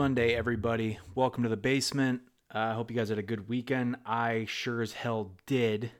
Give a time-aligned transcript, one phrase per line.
[0.00, 0.98] Monday, everybody.
[1.14, 2.22] Welcome to the basement.
[2.54, 3.96] Uh, I hope you guys had a good weekend.
[4.06, 5.90] I sure as hell did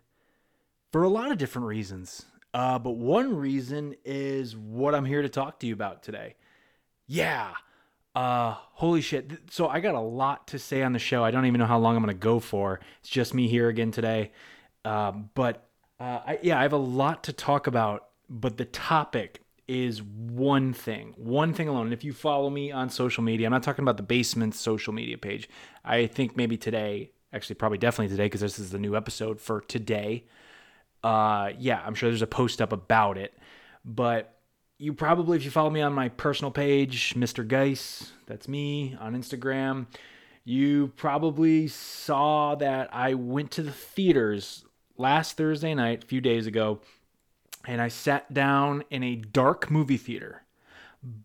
[0.90, 2.24] for a lot of different reasons.
[2.54, 6.36] Uh, but one reason is what I'm here to talk to you about today.
[7.08, 7.52] Yeah.
[8.14, 9.32] Uh, holy shit.
[9.50, 11.22] So I got a lot to say on the show.
[11.22, 12.80] I don't even know how long I'm going to go for.
[13.00, 14.32] It's just me here again today.
[14.82, 15.68] Um, but
[16.00, 18.06] uh, I, yeah, I have a lot to talk about.
[18.30, 21.86] But the topic is one thing, one thing alone.
[21.86, 24.92] And if you follow me on social media, I'm not talking about the basement social
[24.92, 25.48] media page.
[25.84, 29.60] I think maybe today, actually, probably definitely today, because this is the new episode for
[29.60, 30.24] today.
[31.04, 33.32] Uh, yeah, I'm sure there's a post up about it.
[33.84, 34.34] But
[34.78, 37.46] you probably, if you follow me on my personal page, Mr.
[37.46, 39.86] Geis, that's me on Instagram,
[40.42, 44.64] you probably saw that I went to the theaters
[44.98, 46.80] last Thursday night, a few days ago
[47.66, 50.42] and I sat down in a dark movie theater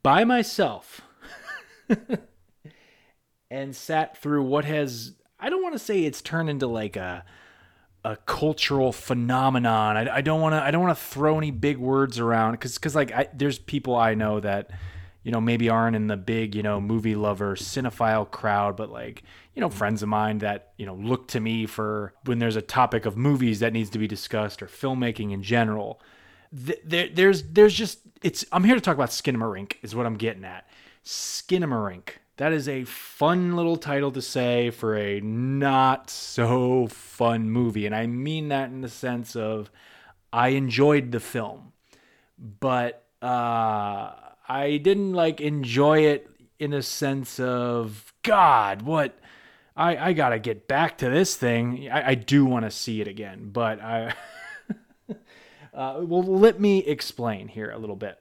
[0.03, 1.01] by myself
[3.49, 7.25] and sat through what has I don't want to say it's turned into like a
[8.03, 9.97] a cultural phenomenon.
[9.97, 12.75] I, I don't want to I don't want to throw any big words around because
[12.75, 14.69] because like I, there's people I know that
[15.23, 19.23] you know maybe aren't in the big you know movie lover cinephile crowd, but like
[19.55, 22.61] you know friends of mine that you know look to me for when there's a
[22.61, 25.99] topic of movies that needs to be discussed or filmmaking in general
[26.55, 30.45] there, there's there's just it's I'm here to talk about Skinamarink is what I'm getting
[30.45, 30.67] at.
[31.03, 32.09] Skinamarink.
[32.37, 37.95] That is a fun little title to say for a not so fun movie, and
[37.95, 39.69] I mean that in the sense of
[40.33, 41.73] I enjoyed the film,
[42.37, 44.11] but uh,
[44.47, 49.17] I didn't like enjoy it in a sense of God, what
[49.75, 51.89] I I gotta get back to this thing.
[51.89, 54.13] I, I do want to see it again, but I.
[55.75, 58.17] Uh, well, let me explain here a little bit.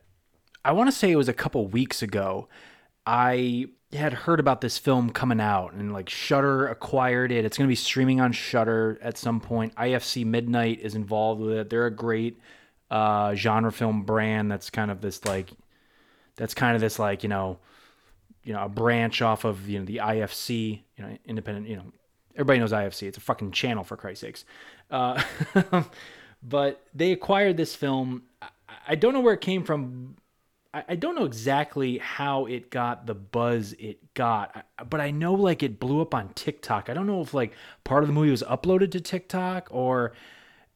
[0.65, 2.49] I want to say it was a couple weeks ago.
[3.07, 7.45] I had heard about this film coming out and like Shudder acquired it.
[7.45, 9.75] It's going to be streaming on Shudder at some point.
[9.77, 11.71] IFC Midnight is involved with it.
[11.71, 12.41] They're a great
[12.91, 15.51] uh, genre film brand that's kind of this like
[16.37, 17.59] that's kind of this like, you know,
[18.43, 21.85] you know, a branch off of, you know, the IFC, you know, independent, you know,
[22.35, 23.07] everybody knows IFC.
[23.07, 24.45] It's a fucking channel for Christ's sakes.
[24.91, 25.23] Uh,
[26.45, 28.25] But they acquired this film.
[28.87, 30.17] I don't know where it came from.
[30.89, 35.63] I don't know exactly how it got the buzz it got, but I know like
[35.63, 36.91] it blew up on TikTok.
[36.91, 37.53] I don't know if like
[37.85, 40.15] part of the movie was uploaded to TikTok or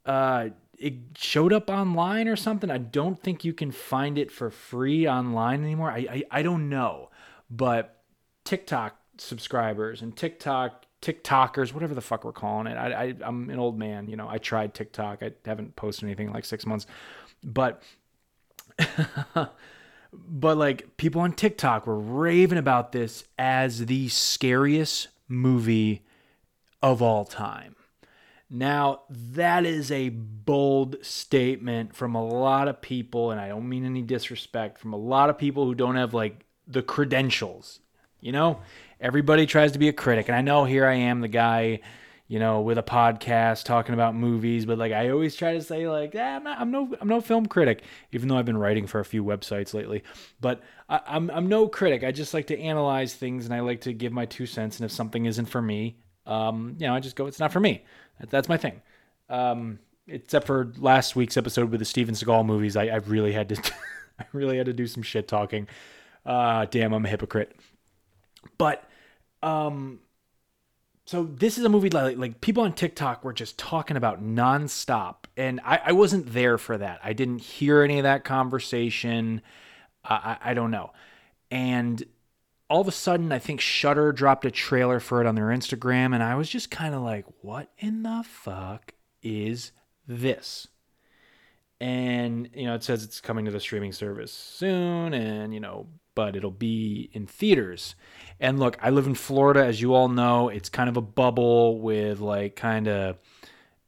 [0.07, 2.71] uh, it showed up online or something.
[2.71, 5.91] I don't think you can find it for free online anymore.
[5.91, 7.11] I, I, I don't know,
[7.51, 8.01] but
[8.45, 12.77] TikTok subscribers and TikTok TikTokers, whatever the fuck we're calling it.
[12.77, 14.29] I, I I'm an old man, you know.
[14.29, 15.23] I tried TikTok.
[15.23, 16.87] I haven't posted anything in like six months,
[17.45, 17.83] but
[20.13, 26.03] but like people on TikTok were raving about this as the scariest movie
[26.83, 27.77] of all time.
[28.51, 33.85] Now, that is a bold statement from a lot of people, and I don't mean
[33.85, 37.81] any disrespect, from a lot of people who don't have like the credentials.
[38.21, 38.61] You know,
[39.01, 40.29] everybody tries to be a critic.
[40.29, 41.81] And I know here I am, the guy,
[42.27, 45.89] you know, with a podcast talking about movies, but like I always try to say,
[45.89, 47.83] like, ah, I'm, not, I'm no, I'm no film critic,
[48.13, 50.03] even though I've been writing for a few websites lately.
[50.41, 52.05] But I, I'm, I'm no critic.
[52.05, 54.79] I just like to analyze things and I like to give my two cents.
[54.79, 57.61] And if something isn't for me, um, you know, I just go, it's not for
[57.61, 57.85] me.
[58.29, 58.83] That's my thing.
[59.31, 63.49] Um, except for last week's episode with the Steven Seagal movies, I, I really had
[63.51, 63.73] to,
[64.21, 65.69] I really had to do some shit talking.
[66.27, 67.57] Uh, damn, I'm a hypocrite.
[68.59, 68.88] But
[69.43, 70.01] um
[71.09, 75.25] so this is a movie like, like people on TikTok were just talking about nonstop,
[75.39, 77.01] and I, I wasn't there for that.
[77.03, 79.41] I didn't hear any of that conversation.
[80.05, 80.93] I, I don't know,
[81.51, 82.05] and
[82.69, 86.13] all of a sudden, I think Shudder dropped a trailer for it on their Instagram,
[86.13, 88.93] and I was just kind of like, "What in the fuck
[89.23, 89.73] is
[90.07, 90.69] this?"
[91.81, 95.87] And you know, it says it's coming to the streaming service soon, and you know,
[96.19, 97.95] but it'll be in theaters.
[98.41, 100.49] And look, I live in Florida, as you all know.
[100.49, 103.19] It's kind of a bubble with like kind of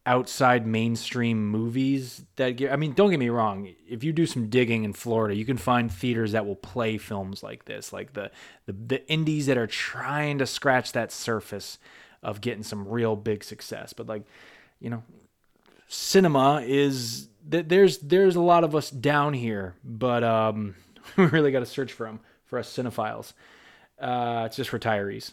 [0.06, 3.74] outside mainstream movies that get, I mean, don't get me wrong.
[3.88, 7.42] If you do some digging in Florida, you can find theaters that will play films
[7.42, 8.30] like this, like the
[8.66, 11.80] the, the indies that are trying to scratch that surface
[12.22, 13.92] of getting some real big success.
[13.92, 14.22] But like,
[14.78, 15.02] you know,
[15.88, 20.76] cinema is there's there's a lot of us down here, but um
[21.16, 23.32] we really got to search for them for us cinephiles.
[24.00, 25.32] Uh, it's just retirees.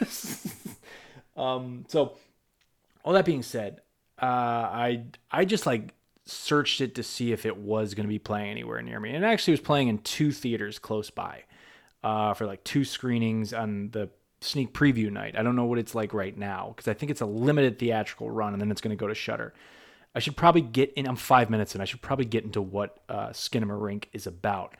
[1.36, 2.12] um, so,
[3.04, 3.80] all that being said,
[4.20, 5.94] uh, I I just like
[6.26, 9.24] searched it to see if it was going to be playing anywhere near me, and
[9.24, 11.44] it actually was playing in two theaters close by.
[12.04, 14.10] uh, for like two screenings on the
[14.40, 15.36] sneak preview night.
[15.38, 18.30] I don't know what it's like right now because I think it's a limited theatrical
[18.30, 19.54] run and then it's going to go to Shudder.
[20.14, 21.06] I should probably get in.
[21.06, 21.80] I'm five minutes in.
[21.80, 24.74] I should probably get into what uh, Skinamarink is about,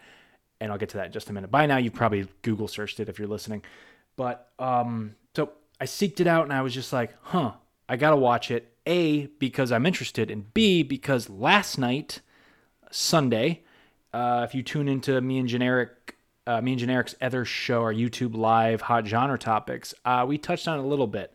[0.61, 1.51] and I'll get to that in just a minute.
[1.51, 3.63] By now, you've probably Google searched it if you're listening,
[4.17, 7.53] but um, so I seeked it out and I was just like, huh,
[7.89, 8.69] I gotta watch it.
[8.87, 12.21] A because I'm interested, and B because last night,
[12.91, 13.63] Sunday,
[14.13, 17.95] uh, if you tune into me and generic uh, me and Generic's other show, our
[17.95, 21.33] YouTube live hot genre topics, uh, we touched on it a little bit.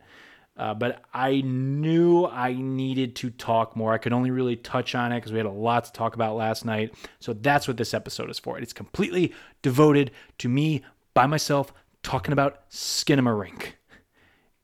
[0.58, 3.92] Uh, but I knew I needed to talk more.
[3.92, 6.36] I could only really touch on it because we had a lot to talk about
[6.36, 6.94] last night.
[7.20, 8.58] So that's what this episode is for.
[8.58, 9.32] It's completely
[9.62, 10.82] devoted to me
[11.14, 11.72] by myself
[12.02, 13.72] talking about Skinamarink,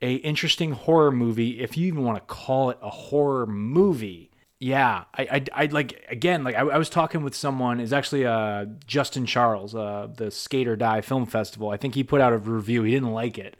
[0.03, 4.31] a interesting horror movie, if you even want to call it a horror movie
[4.61, 7.81] yeah, I, I, I like again, like I, I was talking with someone.
[7.81, 11.69] Is actually uh Justin Charles, uh the Skate or Die Film Festival.
[11.69, 12.83] I think he put out a review.
[12.83, 13.59] He didn't like it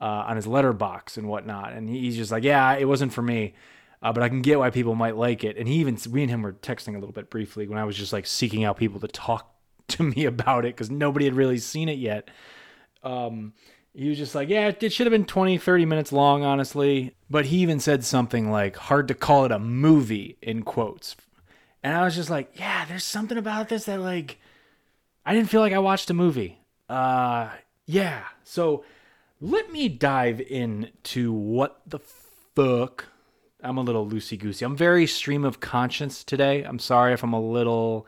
[0.00, 3.54] uh, on his letterbox and whatnot, and he's just like, yeah, it wasn't for me.
[4.02, 5.58] Uh, but I can get why people might like it.
[5.58, 7.96] And he even we and him were texting a little bit briefly when I was
[7.96, 9.54] just like seeking out people to talk
[9.88, 12.28] to me about it because nobody had really seen it yet.
[13.02, 13.52] Um,
[13.92, 17.14] he was just like, yeah, it should have been 20, 30 minutes long, honestly.
[17.28, 21.16] But he even said something like, hard to call it a movie, in quotes.
[21.82, 24.38] And I was just like, yeah, there's something about this that, like,
[25.26, 26.58] I didn't feel like I watched a movie.
[26.88, 27.50] Uh,
[27.86, 28.24] yeah.
[28.44, 28.84] So
[29.40, 31.98] let me dive into what the
[32.54, 33.06] fuck.
[33.62, 34.64] I'm a little loosey goosey.
[34.64, 36.62] I'm very stream of conscience today.
[36.62, 38.06] I'm sorry if I'm a little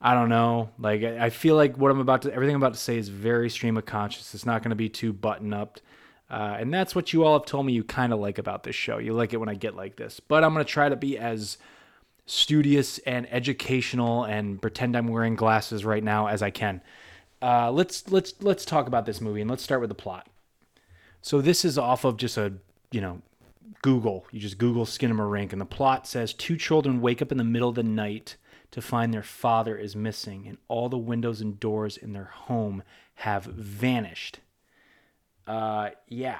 [0.00, 0.70] I don't know.
[0.78, 3.50] Like I feel like what I'm about to everything I'm about to say is very
[3.50, 4.34] stream of conscience.
[4.34, 5.80] It's not going to be too button up.
[6.30, 8.76] Uh, and that's what you all have told me you kind of like about this
[8.76, 8.98] show.
[8.98, 10.20] You like it when I get like this.
[10.20, 11.56] But I'm going to try to be as
[12.26, 16.82] studious and educational and pretend I'm wearing glasses right now as I can.
[17.40, 20.28] Uh, let's let's let's talk about this movie and let's start with the plot.
[21.22, 22.54] So this is off of just a
[22.90, 23.22] you know
[23.82, 24.26] Google.
[24.32, 27.68] You just Google Skinamarink and the plot says two children wake up in the middle
[27.68, 28.36] of the night
[28.70, 32.82] to find their father is missing and all the windows and doors in their home
[33.16, 34.40] have vanished.
[35.46, 36.38] Uh, yeah.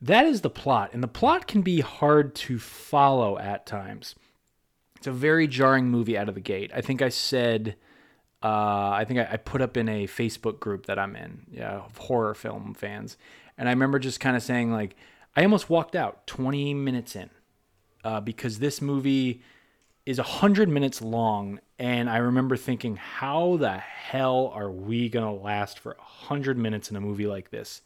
[0.00, 4.14] That is the plot, and the plot can be hard to follow at times.
[4.96, 6.70] It's a very jarring movie out of the gate.
[6.74, 7.76] I think I said,
[8.42, 11.76] uh, I think I, I put up in a Facebook group that I'm in, yeah,
[11.76, 13.16] of horror film fans,
[13.58, 14.96] and I remember just kind of saying like,
[15.36, 17.30] I almost walked out 20 minutes in
[18.04, 19.42] uh, because this movie
[20.06, 25.42] is 100 minutes long and i remember thinking how the hell are we going to
[25.42, 27.80] last for 100 minutes in a movie like this?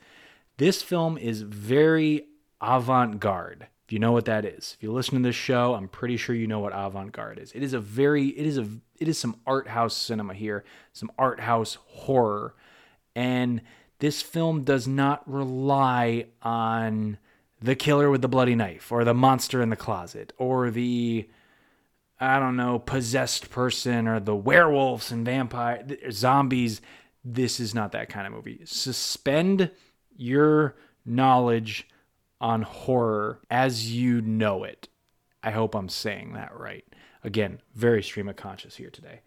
[0.56, 2.26] This film is very
[2.60, 3.68] avant-garde.
[3.86, 4.74] If you know what that is.
[4.76, 7.52] If you listen to this show i'm pretty sure you know what avant-garde is.
[7.52, 8.68] It is a very it is a
[8.98, 12.54] it is some art house cinema here some art house horror.
[13.14, 13.62] And
[13.98, 17.18] this film does not rely on
[17.60, 21.28] the killer with the bloody knife or the monster in the closet or the
[22.20, 26.80] I don't know, possessed person or the werewolves and vampire zombies.
[27.24, 28.60] This is not that kind of movie.
[28.64, 29.70] Suspend
[30.16, 30.74] your
[31.06, 31.86] knowledge
[32.40, 34.88] on horror as you know it.
[35.44, 36.84] I hope I'm saying that right.
[37.22, 39.20] Again, very stream of conscious here today.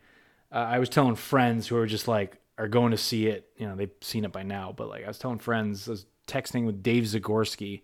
[0.51, 3.49] Uh, I was telling friends who are just like are going to see it.
[3.57, 6.05] You know, they've seen it by now, but like I was telling friends, I was
[6.27, 7.81] texting with Dave Zagorski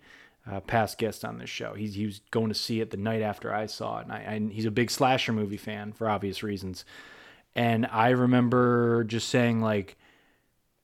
[0.49, 1.73] uh, past guest on this show.
[1.73, 4.19] He's, he was going to see it the night after I saw it, and, I,
[4.19, 6.85] and he's a big slasher movie fan for obvious reasons.
[7.55, 9.97] And I remember just saying like,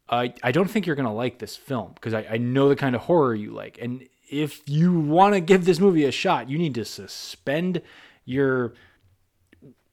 [0.10, 2.96] I I don't think you're gonna like this film because I, I know the kind
[2.96, 6.58] of horror you like, and if you want to give this movie a shot, you
[6.58, 7.82] need to suspend
[8.26, 8.74] your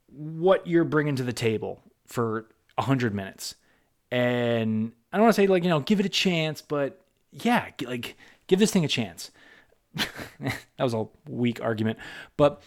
[0.07, 2.47] what you're bringing to the table for
[2.79, 3.55] a hundred minutes.
[4.11, 7.67] And I don't want to say like you know give it a chance, but yeah,
[7.85, 9.31] like give this thing a chance.
[9.95, 11.99] that was a weak argument,
[12.37, 12.63] but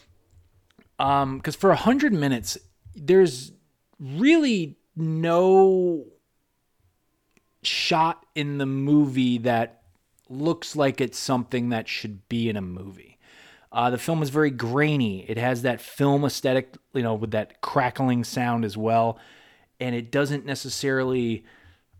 [1.00, 2.58] um, because for a hundred minutes,
[2.96, 3.52] there's
[4.00, 6.06] really no
[7.62, 9.84] shot in the movie that
[10.30, 13.18] looks like it's something that should be in a movie.
[13.72, 15.28] Uh, the film is very grainy.
[15.30, 19.18] It has that film aesthetic, you know, with that crackling sound as well,
[19.84, 21.44] and it doesn't necessarily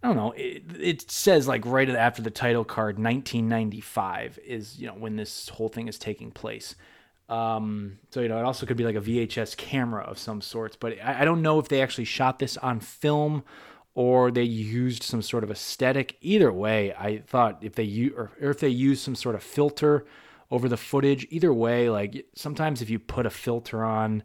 [0.02, 0.34] I don't know.
[0.36, 5.50] It, it, says like right after the title card, 1995 is you know when this
[5.50, 6.76] whole thing is taking place.
[7.30, 10.76] Um, so you know it also could be like a VHS camera of some sorts,
[10.76, 13.44] but I, I don't know if they actually shot this on film
[13.96, 16.18] or they used some sort of aesthetic.
[16.22, 19.44] Either way, I thought if they use or, or if they use some sort of
[19.44, 20.06] filter
[20.52, 21.28] over the footage.
[21.30, 24.24] Either way, like sometimes if you put a filter on,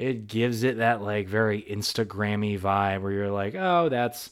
[0.00, 4.30] it gives it that like very Instagrammy vibe where you're like, oh, that's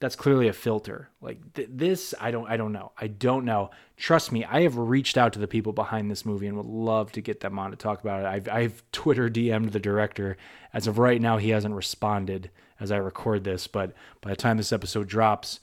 [0.00, 1.08] that's clearly a filter.
[1.20, 2.92] Like th- this, I don't, I don't know.
[2.98, 3.70] I don't know.
[3.96, 7.12] Trust me, I have reached out to the people behind this movie and would love
[7.12, 8.26] to get them on to talk about it.
[8.26, 10.36] I've, I've Twitter DM'd the director.
[10.72, 13.66] As of right now, he hasn't responded as I record this.
[13.66, 15.58] But by the time this episode drops,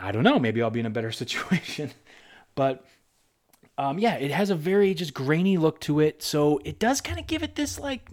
[0.00, 0.38] I don't know.
[0.38, 1.90] Maybe I'll be in a better situation.
[2.54, 2.86] but
[3.76, 6.22] um, yeah, it has a very just grainy look to it.
[6.22, 8.08] So it does kind of give it this like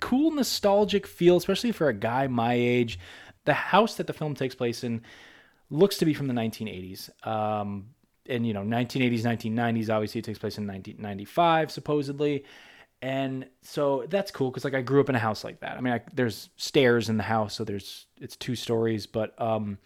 [0.00, 2.98] cool nostalgic feel, especially for a guy my age
[3.46, 5.00] the house that the film takes place in
[5.70, 7.26] looks to be from the 1980s.
[7.26, 7.86] Um,
[8.28, 9.88] and you know, 1980s, 1990s.
[9.88, 12.44] Obviously, it takes place in 1995, supposedly.
[13.00, 15.76] And so that's cool because like I grew up in a house like that.
[15.76, 19.06] I mean, I, there's stairs in the house, so there's it's two stories.
[19.06, 19.78] But um,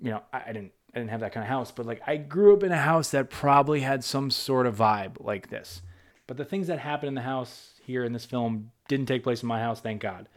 [0.00, 1.70] you know, I, I didn't I didn't have that kind of house.
[1.70, 5.24] But like I grew up in a house that probably had some sort of vibe
[5.24, 5.80] like this.
[6.26, 9.42] But the things that happen in the house here in this film didn't take place
[9.42, 10.28] in my house, thank God.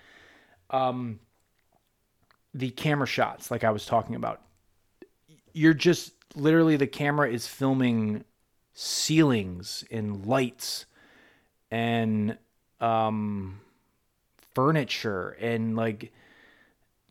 [0.69, 1.19] Um,
[2.53, 4.41] the camera shots, like I was talking about,
[5.53, 8.23] you're just literally the camera is filming
[8.73, 10.85] ceilings and lights
[11.71, 12.37] and
[12.79, 13.59] um,
[14.53, 16.13] furniture and like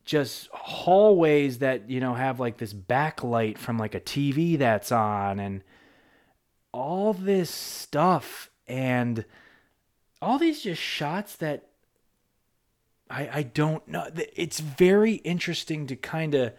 [0.04, 5.38] just hallways that you know have like this backlight from like a TV that's on
[5.40, 5.62] and
[6.72, 9.25] all this stuff and
[10.23, 11.67] all these just shots that
[13.11, 14.09] I, I don't know.
[14.35, 16.55] It's very interesting to kind of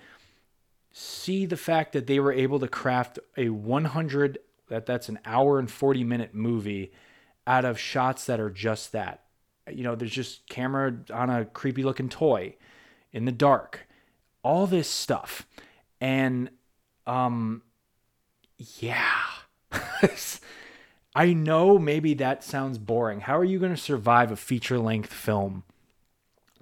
[0.92, 4.38] see the fact that they were able to craft a 100
[4.70, 6.92] that that's an hour and 40 minute movie
[7.48, 9.24] out of shots that are just that.
[9.72, 12.56] You know, there's just camera on a creepy looking toy
[13.12, 13.88] in the dark.
[14.44, 15.48] All this stuff.
[16.02, 16.50] And
[17.08, 17.64] um
[18.58, 19.22] yeah.
[21.16, 23.22] I know maybe that sounds boring.
[23.22, 25.64] How are you going to survive a feature length film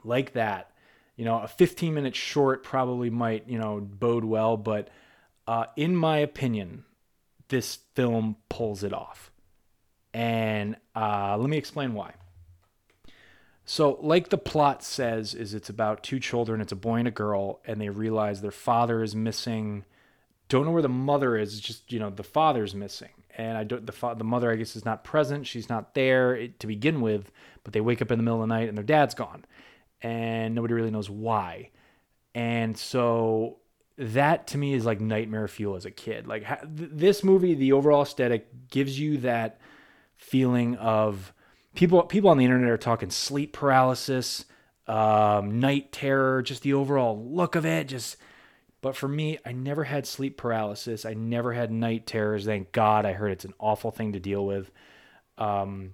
[0.03, 0.71] like that.
[1.15, 4.89] You know, a 15 minute short probably might, you know, bode well, but
[5.47, 6.85] uh, in my opinion,
[7.49, 9.31] this film pulls it off.
[10.13, 12.13] And uh, let me explain why.
[13.65, 16.59] So, like the plot says, is it's about two children.
[16.59, 19.85] It's a boy and a girl, and they realize their father is missing.
[20.49, 21.59] Don't know where the mother is.
[21.59, 23.85] Just you know, the father's missing, and I don't.
[23.85, 25.47] The fa- the mother, I guess, is not present.
[25.47, 27.31] She's not there to begin with.
[27.63, 29.45] But they wake up in the middle of the night, and their dad's gone
[30.01, 31.69] and nobody really knows why.
[32.33, 33.57] And so
[33.97, 36.27] that to me is like nightmare fuel as a kid.
[36.27, 39.59] Like this movie, the overall aesthetic gives you that
[40.17, 41.33] feeling of
[41.75, 42.01] people.
[42.03, 44.45] People on the internet are talking sleep paralysis,
[44.87, 47.87] um, night terror, just the overall look of it.
[47.87, 48.17] Just,
[48.81, 51.05] but for me, I never had sleep paralysis.
[51.05, 52.45] I never had night terrors.
[52.45, 53.05] Thank God.
[53.05, 54.71] I heard it's an awful thing to deal with.
[55.37, 55.93] Um,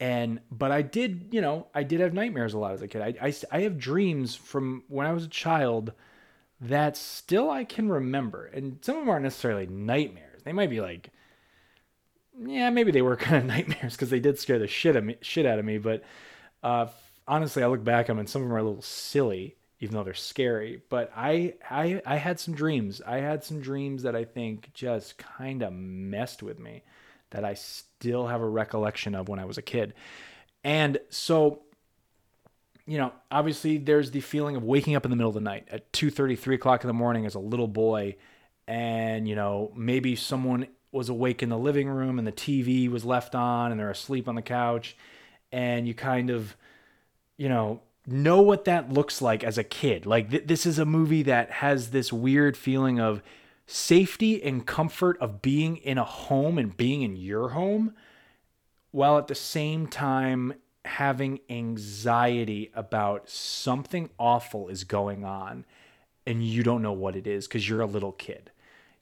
[0.00, 3.02] and but I did, you know, I did have nightmares a lot as a kid.
[3.02, 5.92] I, I, I have dreams from when I was a child
[6.60, 10.42] that still I can remember, and some of them aren't necessarily nightmares.
[10.44, 11.10] They might be like,
[12.38, 15.16] yeah, maybe they were kind of nightmares because they did scare the shit of me,
[15.20, 15.78] shit out of me.
[15.78, 16.02] But
[16.62, 16.86] uh,
[17.28, 19.96] honestly, I look back on them, and some of them are a little silly, even
[19.96, 20.80] though they're scary.
[20.88, 23.02] But I, I, I had some dreams.
[23.04, 26.84] I had some dreams that I think just kind of messed with me
[27.30, 29.94] that I still have a recollection of when I was a kid.
[30.62, 31.62] And so,
[32.86, 35.66] you know, obviously there's the feeling of waking up in the middle of the night
[35.68, 38.14] at 2:30, 3 o'clock in the morning as a little boy,
[38.68, 43.04] and you know, maybe someone was awake in the living room and the TV was
[43.04, 44.96] left on and they're asleep on the couch,
[45.50, 46.56] and you kind of,
[47.36, 50.06] you know, know what that looks like as a kid.
[50.06, 53.22] Like th- this is a movie that has this weird feeling of
[53.66, 57.94] safety and comfort of being in a home and being in your home
[58.90, 60.52] while at the same time
[60.84, 65.64] having anxiety about something awful is going on
[66.26, 68.50] and you don't know what it is because you're a little kid.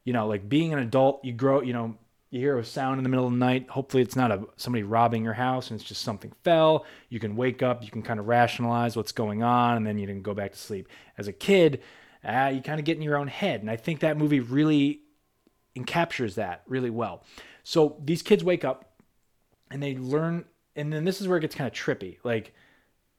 [0.04, 1.96] You know, like being an adult, you grow, you know,
[2.30, 3.68] you hear a sound in the middle of the night.
[3.68, 6.86] Hopefully, it's not a somebody robbing your house and it's just something fell.
[7.08, 10.06] You can wake up, you can kind of rationalize what's going on, and then you
[10.06, 10.88] can go back to sleep.
[11.18, 11.82] As a kid,
[12.24, 13.60] uh, you kind of get in your own head.
[13.60, 15.00] And I think that movie really
[15.86, 17.24] captures that really well.
[17.62, 18.92] So these kids wake up
[19.70, 20.44] and they learn,
[20.76, 22.18] and then this is where it gets kind of trippy.
[22.22, 22.54] Like,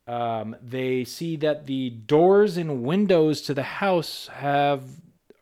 [0.08, 4.84] um, they see that the doors and windows to the house have,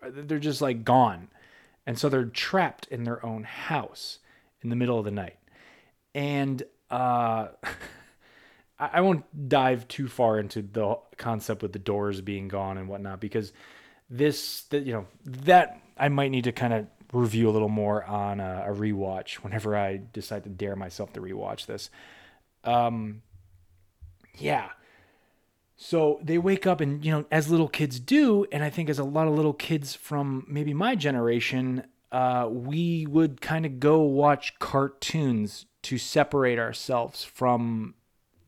[0.02, 1.30] they're just like gone.
[1.90, 4.20] And so they're trapped in their own house
[4.62, 5.40] in the middle of the night.
[6.14, 7.48] And, uh,
[8.80, 13.20] I won't dive too far into the concept with the doors being gone and whatnot
[13.20, 13.54] because
[14.08, 18.40] this, you know, that I might need to kind of review a little more on
[18.40, 21.90] a, a, rewatch whenever I decide to dare myself to rewatch this.
[22.66, 23.24] Um,
[24.38, 24.70] yeah.
[25.82, 29.00] So they wake up and, you know, as little kids do, and I think as
[29.00, 34.02] a lot of little kids from maybe my generation, uh, we would kind of go
[34.02, 37.94] watch cartoons to separate ourselves from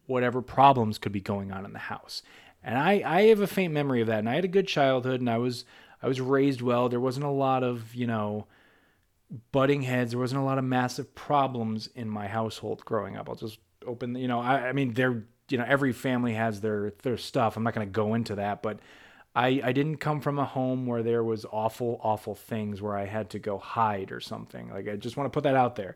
[0.07, 2.21] whatever problems could be going on in the house.
[2.61, 4.19] And I, I have a faint memory of that.
[4.19, 5.63] And I had a good childhood and I was
[6.03, 6.89] I was raised well.
[6.89, 8.47] There wasn't a lot of, you know,
[9.53, 10.11] butting heads.
[10.11, 13.29] There wasn't a lot of massive problems in my household growing up.
[13.29, 16.93] I'll just open, you know, I, I mean, there, you know, every family has their
[17.03, 17.57] their stuff.
[17.57, 18.79] I'm not going to go into that, but
[19.36, 23.05] I I didn't come from a home where there was awful awful things where I
[23.05, 24.69] had to go hide or something.
[24.69, 25.95] Like I just want to put that out there.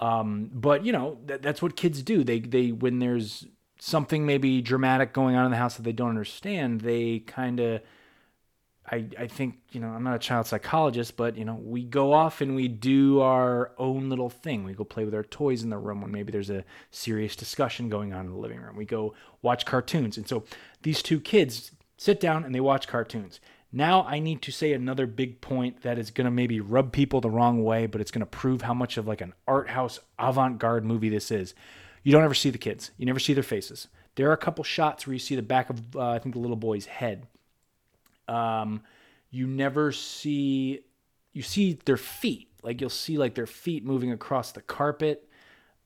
[0.00, 2.24] Um, but you know, that, that's what kids do.
[2.24, 3.46] They they when there's
[3.78, 7.82] something maybe dramatic going on in the house that they don't understand, they kind of
[8.90, 12.12] I, I think, you know, I'm not a child psychologist, but, you know, we go
[12.12, 14.64] off and we do our own little thing.
[14.64, 17.88] We go play with our toys in the room when maybe there's a serious discussion
[17.88, 18.76] going on in the living room.
[18.76, 20.16] We go watch cartoons.
[20.16, 20.44] And so
[20.82, 23.38] these two kids sit down and they watch cartoons.
[23.72, 27.20] Now I need to say another big point that is going to maybe rub people
[27.20, 30.00] the wrong way, but it's going to prove how much of like an art house
[30.18, 31.54] avant-garde movie this is.
[32.02, 32.90] You don't ever see the kids.
[32.98, 33.86] You never see their faces.
[34.16, 36.40] There are a couple shots where you see the back of uh, I think the
[36.40, 37.28] little boy's head
[38.32, 38.82] um,
[39.30, 40.80] you never see
[41.32, 42.48] you see their feet.
[42.62, 45.28] Like you'll see like their feet moving across the carpet,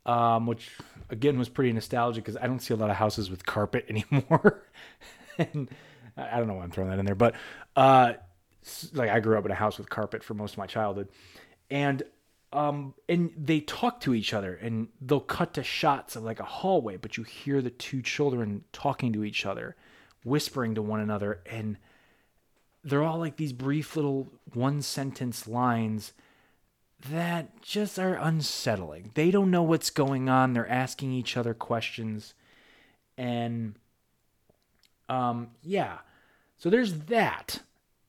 [0.05, 0.71] um, which
[1.11, 4.65] again was pretty nostalgic because I don't see a lot of houses with carpet anymore.
[5.39, 5.69] and
[6.17, 7.35] I don't know why I'm throwing that in there, but
[7.75, 8.15] uh,
[8.93, 11.09] like I grew up in a house with carpet for most of my childhood,
[11.71, 12.03] and
[12.53, 16.45] um, and they talk to each other, and they'll cut to shots of like a
[16.45, 19.77] hallway, but you hear the two children talking to each other,
[20.25, 21.77] whispering to one another, and
[22.87, 26.13] they're all like these brief little one sentence lines
[27.11, 29.11] that just are unsettling.
[29.15, 30.53] They don't know what's going on.
[30.53, 32.33] They're asking each other questions.
[33.19, 33.75] And
[35.09, 35.99] um yeah.
[36.57, 37.61] So there's that.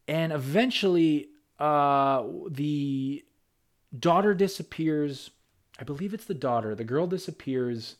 [0.07, 3.25] And eventually uh the
[3.97, 5.31] daughter disappears.
[5.79, 6.75] I believe it's the daughter.
[6.75, 7.95] The girl disappears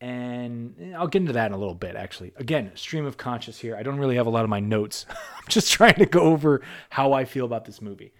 [0.00, 2.32] and I'll get into that in a little bit actually.
[2.36, 3.76] Again, stream of conscious here.
[3.76, 5.06] I don't really have a lot of my notes.
[5.10, 8.12] I'm just trying to go over how I feel about this movie.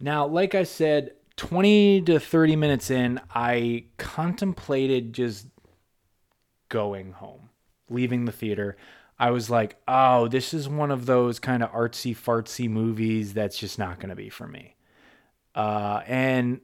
[0.00, 5.46] Now, like I said, 20 to 30 minutes in, I contemplated just
[6.68, 7.50] going home,
[7.88, 8.76] leaving the theater.
[9.18, 13.58] I was like, oh, this is one of those kind of artsy fartsy movies that's
[13.58, 14.74] just not going to be for me.
[15.54, 16.60] Uh, and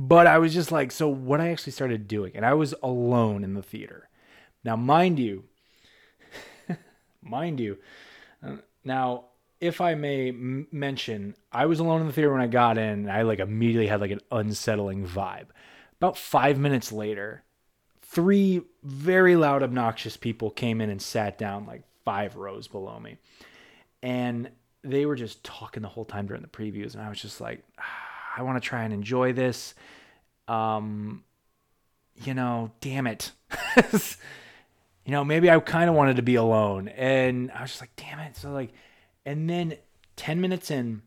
[0.00, 3.42] but I was just like, so what I actually started doing, and I was alone
[3.42, 4.08] in the theater.
[4.62, 5.42] Now, mind you,
[7.20, 7.78] mind you,
[8.40, 9.24] uh, now
[9.60, 12.84] if I may m- mention, I was alone in the theater when I got in.
[12.90, 15.46] And I like immediately had like an unsettling vibe.
[15.96, 17.42] About five minutes later,
[18.00, 23.16] three very loud, obnoxious people came in and sat down like five rows below me,
[24.00, 24.48] and
[24.84, 27.64] they were just talking the whole time during the previews, and I was just like.
[27.80, 28.07] Ah,
[28.38, 29.74] I want to try and enjoy this.
[30.46, 31.24] Um,
[32.14, 33.32] you know, damn it.
[33.92, 36.86] you know, maybe I kind of wanted to be alone.
[36.86, 38.36] And I was just like, damn it.
[38.36, 38.70] So, like,
[39.26, 39.74] and then
[40.14, 41.02] 10 minutes in,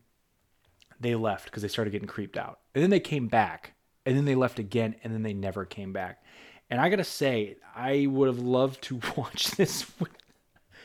[1.00, 2.60] they left because they started getting creeped out.
[2.74, 3.72] And then they came back.
[4.04, 4.96] And then they left again.
[5.02, 6.22] And then they never came back.
[6.68, 10.10] And I got to say, I would have loved to watch this with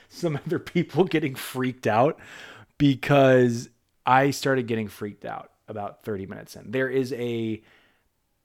[0.07, 2.17] some other people getting freaked out
[2.77, 3.67] because
[4.05, 6.71] I started getting freaked out about 30 minutes in.
[6.71, 7.61] There is a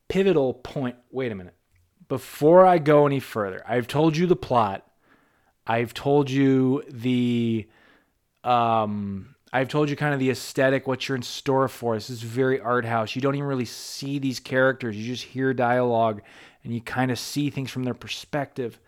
[0.09, 0.97] pivotal point.
[1.11, 1.55] Wait a minute.
[2.09, 4.87] Before I go any further, I've told you the plot.
[5.67, 7.69] I've told you the
[8.45, 11.95] um I've told you kind of the aesthetic, what you're in store for.
[11.95, 13.15] This is very art house.
[13.15, 14.97] You don't even really see these characters.
[14.97, 16.23] You just hear dialogue
[16.65, 18.81] and you kind of see things from their perspective.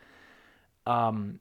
[0.87, 1.41] Um,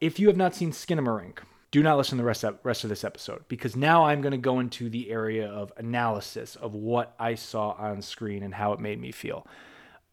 [0.00, 1.38] if you have not seen Skinamarink,
[1.70, 4.32] do not listen to the rest of, rest of this episode because now I'm going
[4.32, 8.72] to go into the area of analysis of what I saw on screen and how
[8.72, 9.46] it made me feel.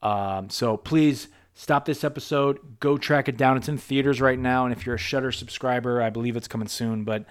[0.02, 3.58] Um, so please stop this episode, go track it down.
[3.58, 6.68] It's in theaters right now, and if you're a Shutter subscriber, I believe it's coming
[6.68, 7.06] soon.
[7.06, 7.26] But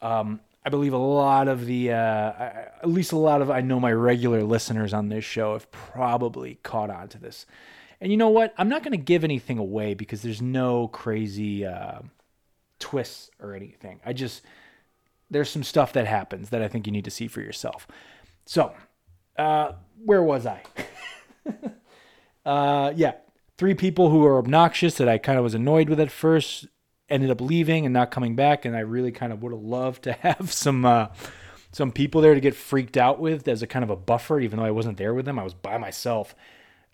[0.00, 3.78] um, I believe a lot of the, uh, at least a lot of I know
[3.78, 7.44] my regular listeners on this show have probably caught on to this.
[8.00, 8.54] And you know what?
[8.58, 11.64] I'm not going to give anything away because there's no crazy.
[11.64, 12.00] Uh,
[12.86, 13.98] twists or anything.
[14.06, 14.42] I just
[15.28, 17.88] there's some stuff that happens that I think you need to see for yourself.
[18.44, 18.74] So,
[19.36, 19.72] uh,
[20.04, 20.62] where was I?
[22.46, 23.14] uh, yeah,
[23.58, 26.68] three people who are obnoxious that I kind of was annoyed with at first
[27.08, 30.04] ended up leaving and not coming back, and I really kind of would have loved
[30.04, 31.08] to have some uh,
[31.72, 34.60] some people there to get freaked out with as a kind of a buffer, even
[34.60, 35.40] though I wasn't there with them.
[35.40, 36.36] I was by myself.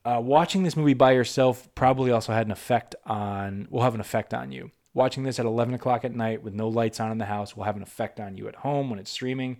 [0.06, 4.00] uh, watching this movie by yourself probably also had an effect on will have an
[4.00, 7.18] effect on you watching this at 11 o'clock at night with no lights on in
[7.18, 9.58] the house will have an effect on you at home when it's streaming.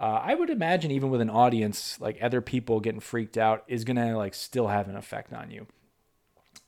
[0.00, 3.84] Uh, i would imagine even with an audience like other people getting freaked out is
[3.84, 5.66] gonna like still have an effect on you.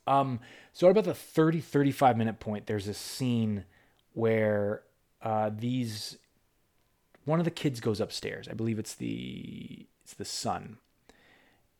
[0.07, 0.39] Um
[0.71, 3.65] so at about the 30 35 minute point there's a scene
[4.13, 4.83] where
[5.21, 6.17] uh, these
[7.25, 8.47] one of the kids goes upstairs.
[8.47, 10.77] I believe it's the it's the son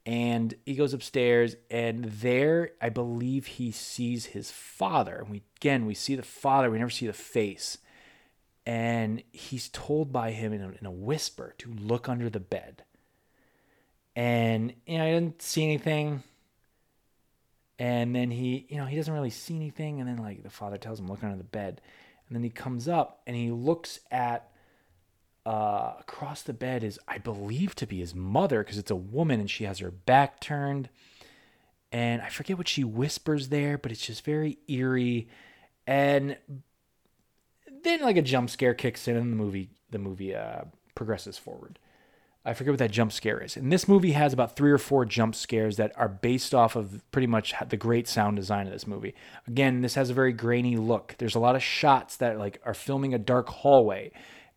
[0.06, 5.18] and he goes upstairs and there i believe he sees his father.
[5.18, 7.78] And we again we see the father we never see the face.
[8.68, 12.84] And he's told by him in a, in a whisper to look under the bed.
[14.16, 16.24] And you know i didn't see anything.
[17.78, 20.00] And then he you know he doesn't really see anything.
[20.00, 21.82] And then like the father tells him look under the bed.
[22.28, 24.50] And then he comes up and he looks at
[25.46, 29.40] uh, across the bed is, I believe, to be his mother because it's a woman
[29.40, 30.90] and she has her back turned.
[31.92, 35.30] And I forget what she whispers there, but it's just very eerie.
[35.86, 36.38] And
[37.84, 40.64] then like a jump scare kicks in and the movie the movie uh,
[40.96, 41.78] progresses forward.
[42.44, 43.58] I forget what that jump scare is.
[43.58, 47.04] And this movie has about three or four jump scares that are based off of
[47.12, 49.16] pretty much the great sound design of this movie.
[49.48, 51.16] Again, this has a very grainy look.
[51.18, 54.12] There's a lot of shots that like are filming a dark hallway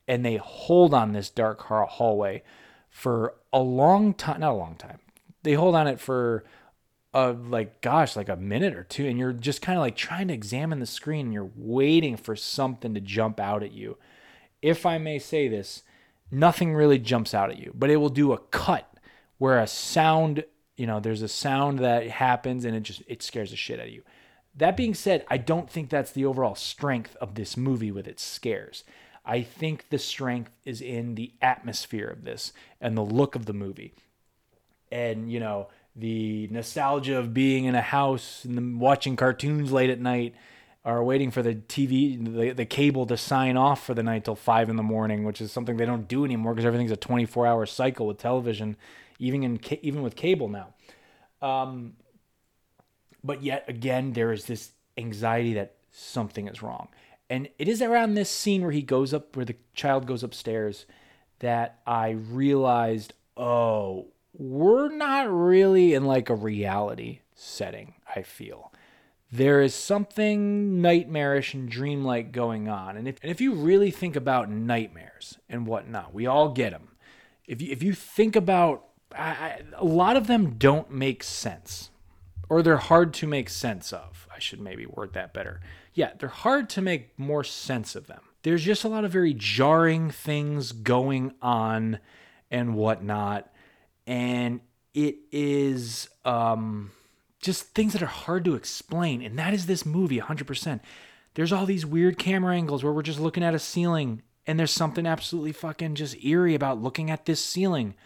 [0.08, 2.42] and they hold on this dark hallway
[2.88, 4.98] for a long time not a long time.
[5.42, 6.44] They hold on it for
[7.14, 10.28] a like gosh like a minute or two and you're just kind of like trying
[10.28, 13.96] to examine the screen and you're waiting for something to jump out at you.
[14.60, 15.82] If i may say this
[16.30, 18.92] nothing really jumps out at you but it will do a cut
[19.38, 20.44] where a sound
[20.76, 23.86] you know there's a sound that happens and it just it scares the shit out
[23.86, 24.02] of you.
[24.56, 28.22] That being said i don't think that's the overall strength of this movie with its
[28.22, 28.84] scares
[29.28, 33.52] I think the strength is in the atmosphere of this and the look of the
[33.52, 33.92] movie.
[34.90, 40.00] And, you know, the nostalgia of being in a house and watching cartoons late at
[40.00, 40.34] night
[40.82, 44.34] or waiting for the TV, the, the cable to sign off for the night till
[44.34, 47.46] five in the morning, which is something they don't do anymore because everything's a 24
[47.46, 48.76] hour cycle with television,
[49.18, 50.68] even in even with cable now.
[51.42, 51.96] Um,
[53.22, 56.88] but yet again, there is this anxiety that something is wrong.
[57.30, 60.86] And it is around this scene where he goes up, where the child goes upstairs,
[61.40, 68.72] that I realized, oh, we're not really in like a reality setting, I feel.
[69.30, 72.96] There is something nightmarish and dreamlike going on.
[72.96, 76.88] And if, and if you really think about nightmares and whatnot, we all get them.
[77.46, 81.90] If you, if you think about, I, I, a lot of them don't make sense,
[82.48, 84.26] or they're hard to make sense of.
[84.34, 85.60] I should maybe word that better
[85.98, 88.20] yeah, they're hard to make more sense of them.
[88.44, 91.98] There's just a lot of very jarring things going on
[92.52, 93.52] and whatnot.
[94.06, 94.60] And
[94.94, 96.92] it is um,
[97.42, 99.22] just things that are hard to explain.
[99.22, 100.78] And that is this movie 100%.
[101.34, 104.70] There's all these weird camera angles where we're just looking at a ceiling and there's
[104.70, 107.96] something absolutely fucking just eerie about looking at this ceiling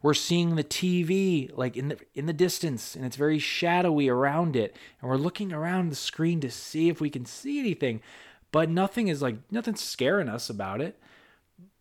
[0.00, 4.54] we're seeing the TV like in the in the distance and it's very shadowy around
[4.54, 8.00] it and we're looking around the screen to see if we can see anything
[8.52, 10.98] but nothing is like nothing's scaring us about it.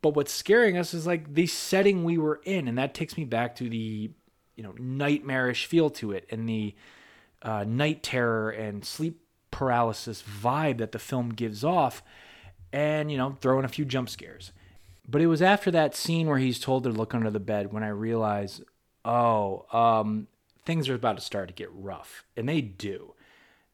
[0.02, 3.24] But what's scaring us is like the setting we were in and that takes me
[3.24, 4.12] back to the
[4.56, 6.76] you know nightmarish feel to it and the
[7.42, 12.04] uh, night terror and sleep paralysis vibe that the film gives off
[12.74, 14.52] and you know throw in a few jump scares
[15.08, 17.84] but it was after that scene where he's told to look under the bed when
[17.84, 18.64] I realized,
[19.06, 20.28] oh, um,
[20.66, 22.26] things are about to start to get rough.
[22.36, 23.14] And they do.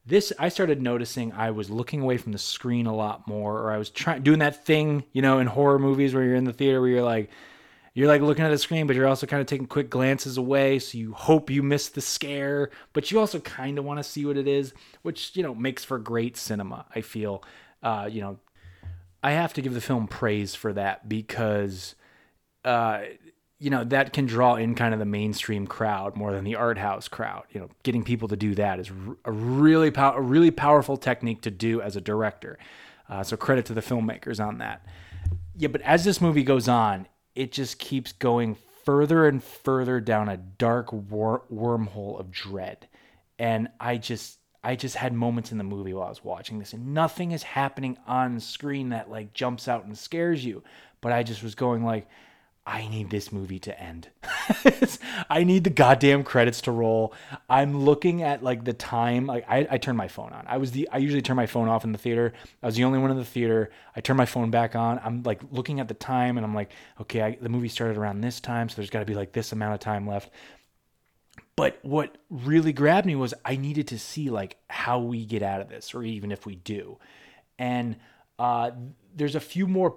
[0.06, 3.72] This I started noticing I was looking away from the screen a lot more, or
[3.72, 6.52] I was trying doing that thing, you know, in horror movies where you're in the
[6.52, 7.30] theater where you're like
[7.94, 10.80] you're like looking at the screen, but you're also kind of taking quick glances away,
[10.80, 14.26] so you hope you miss the scare, but you also kind of want to see
[14.26, 16.84] what it is, which you know makes for great cinema.
[16.94, 17.42] I feel,
[17.82, 18.38] uh, you know,
[19.24, 21.94] I have to give the film praise for that because,
[22.62, 23.00] uh,
[23.58, 26.76] you know, that can draw in kind of the mainstream crowd more than the art
[26.76, 27.44] house crowd.
[27.50, 28.90] You know, getting people to do that is
[29.24, 32.58] a really pow- a really powerful technique to do as a director.
[33.08, 34.84] Uh, so credit to the filmmakers on that.
[35.56, 40.28] Yeah, but as this movie goes on, it just keeps going further and further down
[40.28, 42.88] a dark wor- wormhole of dread,
[43.38, 46.72] and I just I just had moments in the movie while I was watching this,
[46.72, 50.62] and nothing is happening on screen that like jumps out and scares you.
[51.00, 52.08] But I just was going like,
[52.66, 54.08] I need this movie to end.
[55.30, 57.12] I need the goddamn credits to roll.
[57.50, 59.26] I'm looking at like the time.
[59.26, 60.46] Like I, I turned my phone on.
[60.46, 62.32] I was the I usually turn my phone off in the theater.
[62.62, 63.70] I was the only one in the theater.
[63.94, 64.98] I turned my phone back on.
[65.04, 66.70] I'm like looking at the time and I'm like,
[67.02, 69.52] okay, I, the movie started around this time, so there's got to be like this
[69.52, 70.30] amount of time left
[71.56, 75.60] But what really grabbed me was I needed to see like how we get out
[75.60, 76.98] of this, or even if we do.
[77.58, 77.96] And
[78.38, 78.72] uh,
[79.14, 79.96] there's a few more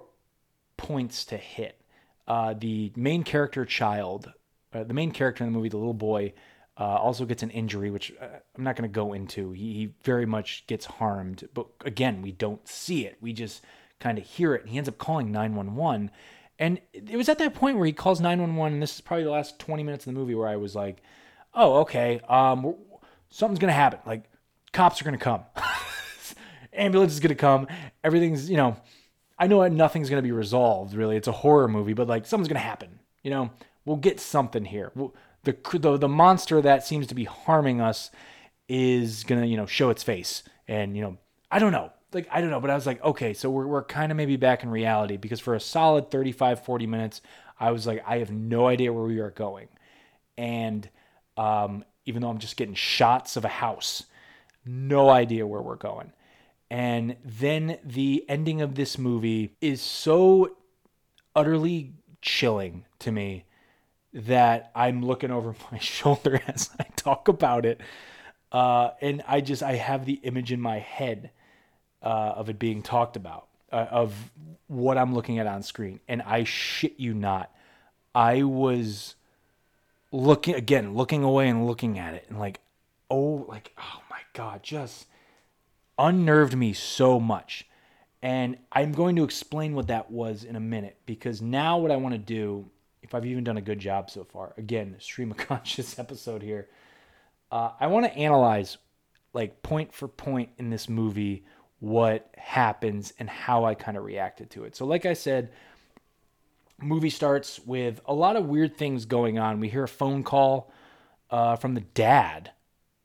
[0.76, 1.80] points to hit.
[2.26, 4.32] Uh, the main character, child,
[4.72, 6.32] uh, the main character in the movie, the little boy,
[6.78, 9.50] uh, also gets an injury, which uh, I'm not going to go into.
[9.52, 13.16] He, he, very much gets harmed, but again, we don't see it.
[13.20, 13.64] We just
[13.98, 14.62] kind of hear it.
[14.62, 16.10] And he ends up calling 911.
[16.58, 19.30] And it was at that point where he calls 911, and this is probably the
[19.30, 21.02] last 20 minutes of the movie where I was like,
[21.54, 22.74] oh, okay, um,
[23.30, 24.00] something's to happen.
[24.06, 24.24] Like,
[24.72, 25.42] cops are to come,
[26.72, 27.66] ambulance is to come,
[28.04, 28.76] everything's, you know,
[29.38, 31.16] I know nothing's to be resolved, really.
[31.16, 33.00] It's a horror movie, but like, something's to happen.
[33.22, 33.50] You know,
[33.84, 34.92] we'll get something here.
[34.94, 38.10] We'll, the, the the monster that seems to be harming us
[38.68, 41.16] is gonna you know show its face and you know
[41.50, 43.84] i don't know like i don't know but i was like okay so we're, we're
[43.84, 47.22] kind of maybe back in reality because for a solid 35 40 minutes
[47.58, 49.68] i was like i have no idea where we are going
[50.36, 50.90] and
[51.38, 54.04] um, even though i'm just getting shots of a house
[54.66, 56.12] no idea where we're going
[56.70, 60.56] and then the ending of this movie is so
[61.34, 63.44] utterly chilling to me
[64.12, 67.80] that I'm looking over my shoulder as I talk about it.
[68.50, 71.30] Uh, and I just, I have the image in my head
[72.02, 74.14] uh, of it being talked about, uh, of
[74.68, 76.00] what I'm looking at on screen.
[76.08, 77.50] And I shit you not,
[78.14, 79.14] I was
[80.12, 82.60] looking, again, looking away and looking at it and like,
[83.10, 85.06] oh, like, oh my God, just
[85.98, 87.66] unnerved me so much.
[88.22, 91.96] And I'm going to explain what that was in a minute because now what I
[91.96, 92.68] want to do
[93.02, 94.54] if I've even done a good job so far.
[94.56, 96.68] Again, stream of conscious episode here.
[97.50, 98.76] Uh, I want to analyze,
[99.32, 101.44] like point for point in this movie,
[101.80, 104.76] what happens and how I kind of reacted to it.
[104.76, 105.50] So, like I said,
[106.80, 109.60] movie starts with a lot of weird things going on.
[109.60, 110.72] We hear a phone call
[111.30, 112.52] uh, from the dad,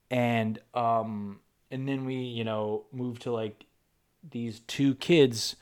[0.09, 1.39] and um,
[1.71, 3.65] and then we you know move to like
[4.29, 5.55] these two kids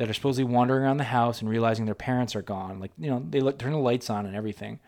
[0.00, 2.80] that are supposedly wandering around the house and realizing their parents are gone.
[2.80, 4.80] Like, you know, they look, turn the lights on and everything.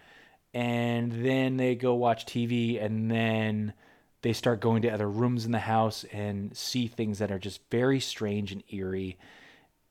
[0.54, 3.74] And then they go watch TV and then
[4.22, 7.60] they start going to other rooms in the house and see things that are just
[7.70, 9.18] very strange and eerie.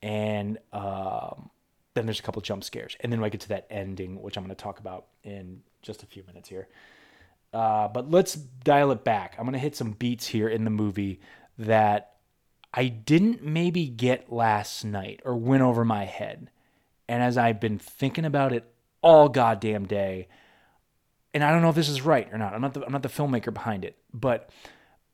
[0.02, 1.52] And um,
[1.94, 2.96] then there's a couple jump scares.
[3.02, 6.04] And then I get to that ending, which I'm going to talk about in just
[6.04, 6.68] a few minutes here.
[7.54, 9.36] Uh, but let's dial it back.
[9.38, 11.20] I'm going to hit some beats here in the movie
[11.58, 12.16] that
[12.74, 16.50] I didn't maybe get last night or went over my head.
[17.10, 20.30] And as I've been thinking about it all goddamn day,
[21.34, 22.54] and I don't know if this is right or not.
[22.54, 24.50] I'm not the, I'm not the filmmaker behind it, but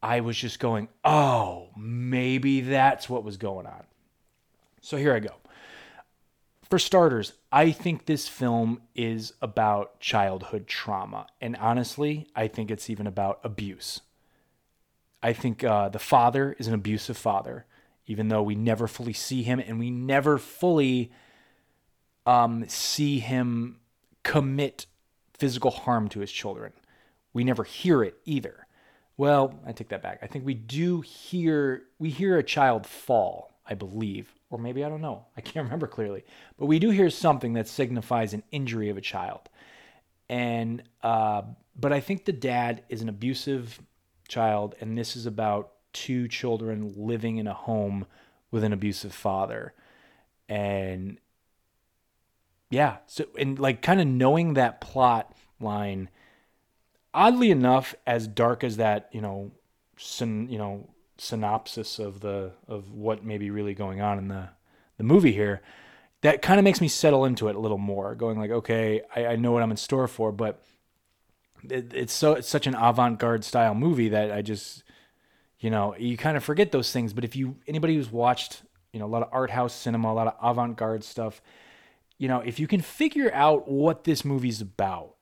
[0.02, 3.84] I was just going, "Oh, maybe that's what was going on."
[4.82, 5.32] So here I go.
[6.69, 12.89] For starters, I think this film is about childhood trauma, and honestly, I think it's
[12.89, 14.01] even about abuse.
[15.23, 17.65] I think uh, the father is an abusive father,
[18.06, 21.12] even though we never fully see him and we never fully
[22.25, 23.80] um, see him
[24.23, 24.86] commit
[25.38, 26.73] physical harm to his children.
[27.34, 28.67] We never hear it either.
[29.15, 30.19] Well, I take that back.
[30.21, 34.90] I think we do hear we hear a child fall, I believe, or maybe I
[34.90, 35.26] don't know.
[35.38, 36.24] I can't remember clearly,
[36.58, 39.50] but we do hear something that signifies an injury of a child.
[40.30, 41.44] And uh,
[41.80, 43.82] but I think the dad is an abusive
[44.28, 48.06] child, and this is about two children living in a home
[48.52, 49.74] with an abusive father.
[50.50, 51.20] And
[52.70, 56.10] yeah, so and like kind of knowing that plot line,
[57.14, 59.52] oddly enough, as dark as that, you know,
[59.98, 64.49] syn, you know, synopsis of the of what may be really going on in the
[64.97, 65.62] the movie here,
[66.21, 69.27] that kind of makes me settle into it a little more, going like, okay, I,
[69.27, 70.62] I know what I'm in store for, but
[71.69, 74.84] it, it's so it's such an avant-garde style movie that I just
[75.60, 77.13] you know you kind of forget those things.
[77.13, 80.13] But if you anybody who's watched you know a lot of art house cinema, a
[80.13, 81.41] lot of avant-garde stuff,
[82.17, 85.15] you know if you can figure out what this movie's about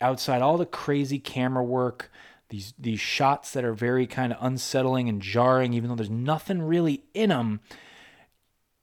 [0.00, 2.10] outside all the crazy camera work
[2.52, 6.62] these these shots that are very kind of unsettling and jarring even though there's nothing
[6.62, 7.60] really in them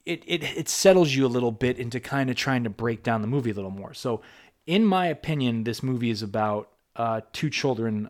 [0.05, 3.21] it, it it settles you a little bit into kind of trying to break down
[3.21, 4.21] the movie a little more so
[4.69, 8.07] in my opinion, this movie is about uh, two children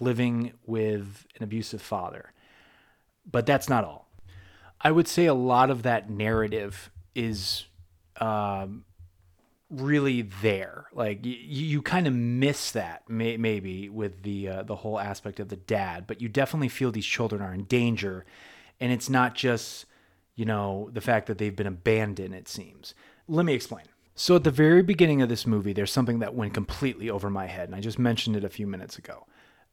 [0.00, 2.32] living with an abusive father.
[3.30, 4.08] But that's not all.
[4.80, 7.66] I would say a lot of that narrative is
[8.22, 8.86] um,
[9.70, 10.86] really there.
[10.92, 15.40] Like you, you kind of miss that may, maybe with the uh, the whole aspect
[15.40, 18.24] of the dad, but you definitely feel these children are in danger,
[18.80, 19.86] and it's not just
[20.34, 22.34] you know the fact that they've been abandoned.
[22.34, 22.94] It seems.
[23.26, 23.84] Let me explain.
[24.14, 27.46] So at the very beginning of this movie, there's something that went completely over my
[27.46, 29.26] head, and I just mentioned it a few minutes ago.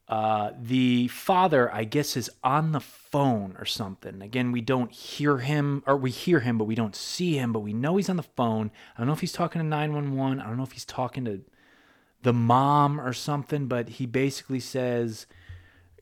[0.07, 4.21] Uh, the father, I guess, is on the phone or something.
[4.21, 7.61] Again, we don't hear him, or we hear him, but we don't see him, but
[7.61, 8.69] we know he's on the phone.
[8.95, 10.39] I don't know if he's talking to 911.
[10.39, 11.41] I don't know if he's talking to
[12.21, 15.25] the mom or something, but he basically says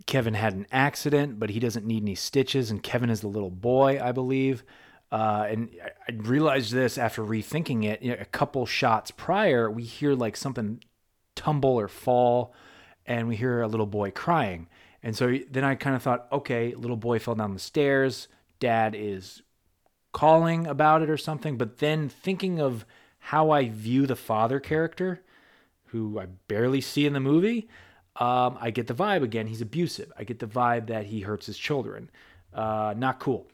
[0.05, 3.51] Kevin had an accident, but he doesn't need any stitches, and Kevin is the little
[3.51, 4.63] boy, I believe.
[5.13, 5.69] Uh, and
[6.09, 8.01] I realized this after rethinking it.
[8.01, 10.83] You know, a couple shots prior, we hear like something
[11.35, 12.53] tumble or fall
[13.05, 14.67] and we hear a little boy crying.
[15.01, 18.29] And so then I kind of thought, okay, little boy fell down the stairs.
[18.59, 19.41] Dad is
[20.13, 21.57] calling about it or something.
[21.57, 22.85] But then thinking of
[23.19, 25.21] how I view the father character,
[25.87, 27.67] who I barely see in the movie,
[28.15, 29.47] um, I get the vibe again.
[29.47, 30.11] He's abusive.
[30.17, 32.09] I get the vibe that he hurts his children.
[32.53, 33.47] Uh, not cool.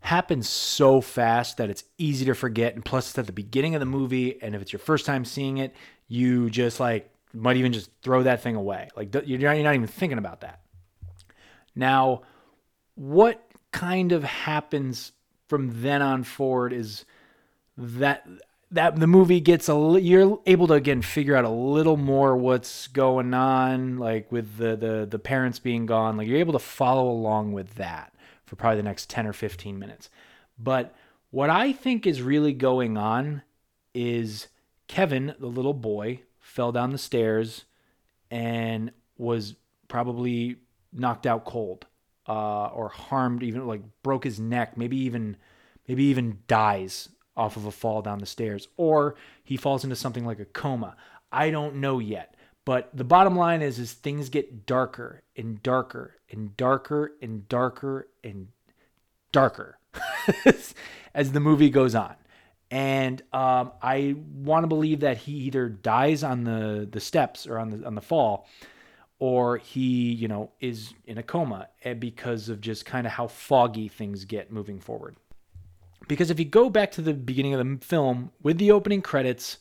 [0.00, 2.74] Happens so fast that it's easy to forget.
[2.74, 4.40] And plus, it's at the beginning of the movie.
[4.40, 5.74] And if it's your first time seeing it,
[6.08, 8.88] you just like might even just throw that thing away.
[8.96, 10.60] Like you're not, you're not even thinking about that.
[11.74, 12.22] Now,
[12.94, 15.12] what kind of happens
[15.48, 17.04] from then on forward is
[17.76, 18.26] that
[18.72, 22.86] that the movie gets a you're able to again figure out a little more what's
[22.88, 27.08] going on like with the the the parents being gone like you're able to follow
[27.10, 28.14] along with that
[28.44, 30.10] for probably the next 10 or 15 minutes
[30.58, 30.94] but
[31.30, 33.42] what i think is really going on
[33.94, 34.48] is
[34.86, 37.64] kevin the little boy fell down the stairs
[38.30, 39.54] and was
[39.86, 40.56] probably
[40.92, 41.86] knocked out cold
[42.28, 45.36] uh, or harmed, even like broke his neck, maybe even
[45.86, 50.26] maybe even dies off of a fall down the stairs, or he falls into something
[50.26, 50.96] like a coma.
[51.32, 52.34] I don't know yet.
[52.64, 58.08] But the bottom line is is things get darker and darker and darker and darker
[58.22, 58.48] and
[59.32, 59.78] darker
[61.14, 62.16] as the movie goes on
[62.70, 67.58] and um, I want to believe that he either dies on the the steps or
[67.58, 68.46] on the on the fall,
[69.18, 73.26] or he you know is in a coma eh, because of just kind of how
[73.26, 75.16] foggy things get moving forward.
[76.06, 79.58] Because if you go back to the beginning of the film with the opening credits,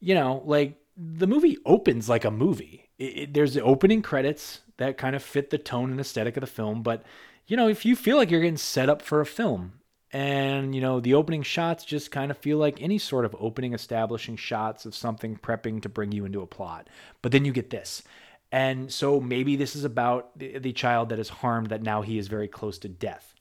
[0.00, 2.90] you know, like the movie opens like a movie.
[2.98, 6.40] It, it, there's the opening credits that kind of fit the tone and aesthetic of
[6.40, 7.04] the film, but
[7.46, 9.74] you know, if you feel like you're getting set up for a film,
[10.14, 13.74] and, you know, the opening shots just kind of feel like any sort of opening
[13.74, 16.88] establishing shots of something prepping to bring you into a plot.
[17.20, 18.04] But then you get this.
[18.52, 22.28] And so maybe this is about the, child that is harmed that now he is
[22.28, 23.34] very close to death.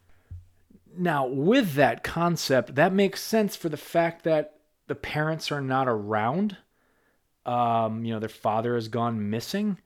[0.97, 4.55] Now, with that concept, that makes sense for the fact that
[4.87, 6.57] the parents are not around.
[7.45, 9.77] Um, you know, their father has gone missing.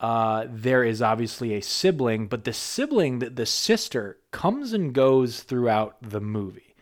[0.00, 5.42] Uh, there is obviously a sibling, but the sibling, the, the sister, comes and goes
[5.42, 6.74] throughout the movie.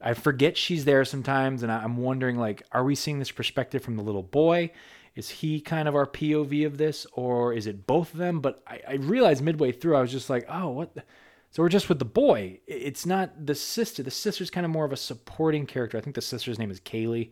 [0.00, 3.96] I forget she's there sometimes, and I'm wondering, like, are we seeing this perspective from
[3.96, 4.72] the little boy?
[5.14, 8.40] Is he kind of our POV of this, or is it both of them?
[8.40, 10.94] But I, I realized midway through, I was just like, oh, what?
[10.94, 11.04] The?
[11.50, 12.60] So we're just with the boy.
[12.66, 14.02] It's not the sister.
[14.02, 15.98] The sister's kind of more of a supporting character.
[15.98, 17.30] I think the sister's name is Kaylee,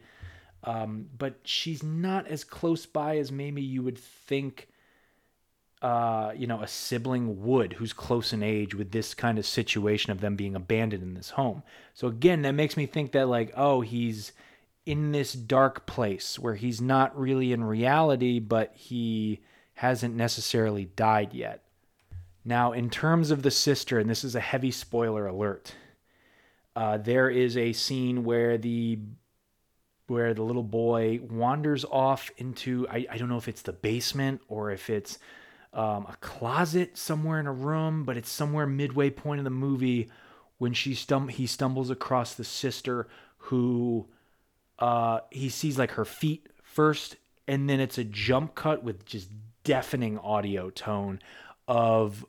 [0.63, 4.69] um, but she's not as close by as maybe you would think
[5.83, 10.13] uh, you know, a sibling would who's close in age with this kind of situation
[10.13, 11.63] of them being abandoned in this home.
[11.95, 14.33] So again, that makes me think that like, oh, he's
[14.85, 19.41] in this dark place where he's not really in reality, but he
[19.75, 21.63] hasn't necessarily died yet.
[22.45, 25.75] Now, in terms of the sister, and this is a heavy spoiler alert,
[26.77, 28.99] uh, there is a scene where the
[30.07, 34.41] where the little boy wanders off into I, I don't know if it's the basement
[34.49, 35.19] or if it's
[35.73, 40.11] um, a closet somewhere in a room, but it's somewhere midway point in the movie
[40.59, 43.07] when she stum- he stumbles across the sister
[43.39, 44.07] who
[44.79, 49.31] uh, he sees like her feet first, and then it's a jump cut with just
[49.63, 51.21] deafening audio tone
[51.69, 52.27] of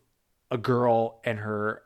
[0.51, 1.81] a girl and her.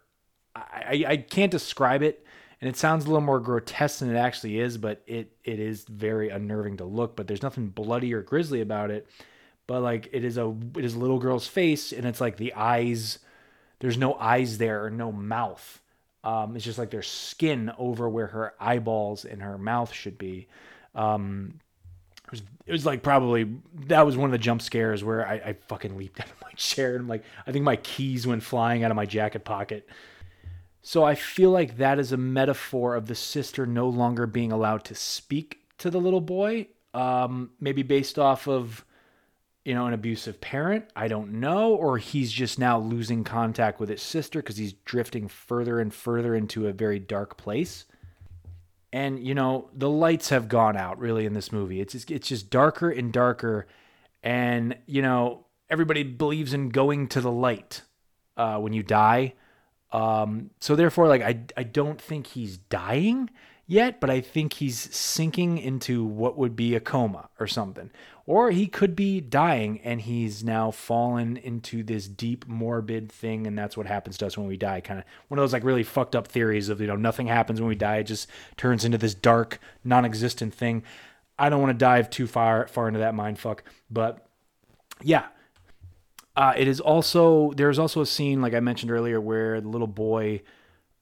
[0.56, 2.26] I, I can't describe it,
[2.60, 5.86] and it sounds a little more grotesque than it actually is, but it it is
[5.86, 7.16] very unnerving to look.
[7.16, 9.08] But there's nothing bloody or grisly about it
[9.68, 12.54] but like it is a it is a little girl's face and it's like the
[12.54, 13.20] eyes
[13.80, 15.82] there's no eyes there or no mouth
[16.24, 20.48] um, it's just like there's skin over where her eyeballs and her mouth should be
[20.96, 21.60] um,
[22.26, 23.48] it was, it was like probably
[23.88, 26.52] that was one of the jump scares where I, I fucking leaped out of my
[26.56, 29.88] chair and like I think my keys went flying out of my jacket pocket.
[30.82, 34.84] So I feel like that is a metaphor of the sister no longer being allowed
[34.86, 36.68] to speak to the little boy.
[36.94, 38.86] Um, maybe based off of
[39.66, 40.86] you know, an abusive parent.
[40.96, 41.74] I don't know.
[41.76, 46.36] Or he's just now losing contact with his sister because he's drifting further and further
[46.36, 47.86] into a very dark place.
[48.94, 51.82] And you know, the lights have gone out really in this movie.
[51.82, 53.68] It's just, it's just darker and darker
[54.26, 57.82] and you know, everybody believes in going to the light
[58.38, 59.34] uh, when you die.
[59.92, 63.30] Um, so therefore, like I I don't think he's dying
[63.68, 67.92] yet, but I think he's sinking into what would be a coma or something.
[68.28, 73.58] Or he could be dying and he's now fallen into this deep morbid thing, and
[73.58, 74.82] that's what happens to us when we die.
[74.82, 77.62] Kind of one of those like really fucked up theories of you know nothing happens
[77.62, 80.84] when we die; it just turns into this dark, non-existent thing.
[81.38, 84.28] I don't want to dive too far far into that mind fuck, but
[85.04, 85.26] yeah.
[86.38, 89.88] Uh, it is also there's also a scene like I mentioned earlier where the little
[89.88, 90.42] boy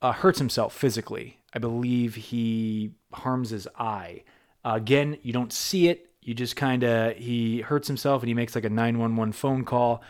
[0.02, 1.40] uh, hurts himself physically.
[1.54, 4.24] I believe he harms his eye.
[4.66, 6.10] Uh, again, you don't see it.
[6.22, 10.02] You just kind of he hurts himself and he makes like a 911 phone call.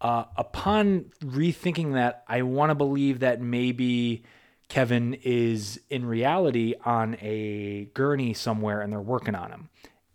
[0.00, 4.24] Uh, upon rethinking that, I want to believe that maybe
[4.68, 9.68] Kevin is in reality on a gurney somewhere and they're working on him.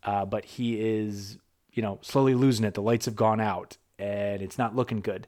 [0.03, 1.37] Uh, but he is,
[1.71, 2.73] you know, slowly losing it.
[2.73, 5.27] The lights have gone out and it's not looking good.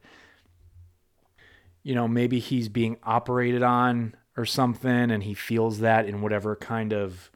[1.84, 6.56] You know, maybe he's being operated on or something and he feels that in whatever
[6.56, 7.30] kind of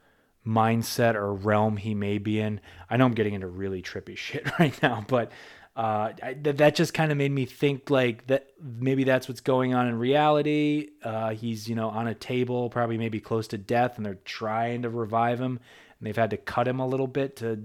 [0.45, 2.59] mindset or realm he may be in.
[2.89, 5.31] I know I'm getting into really trippy shit right now, but
[5.75, 9.73] uh, I, that just kind of made me think like that maybe that's what's going
[9.73, 10.89] on in reality.
[11.03, 14.83] Uh, he's you know on a table, probably maybe close to death, and they're trying
[14.83, 15.59] to revive him,
[15.99, 17.63] and they've had to cut him a little bit to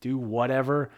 [0.00, 0.90] do whatever.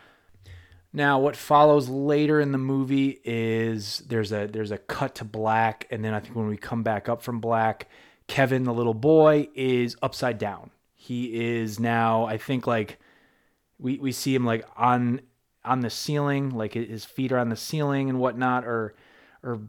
[0.97, 5.87] Now, what follows later in the movie is there's a there's a cut to black,
[5.91, 7.91] and then I think when we come back up from black,
[8.29, 10.71] Kevin, the little boy, is upside down.
[10.95, 12.99] He is now, I think, like
[13.79, 15.21] we we see him like on
[15.67, 18.95] on the ceiling, like his feet are on the ceiling and whatnot, or
[19.43, 19.61] or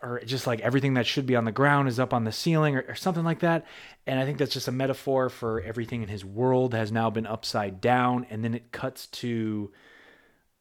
[0.00, 2.76] or just like everything that should be on the ground is up on the ceiling
[2.76, 3.66] or, or, something like that.
[4.06, 7.26] And I think that's just a metaphor for everything in his world has now been
[7.26, 8.24] upside down.
[8.30, 9.72] And then it cuts to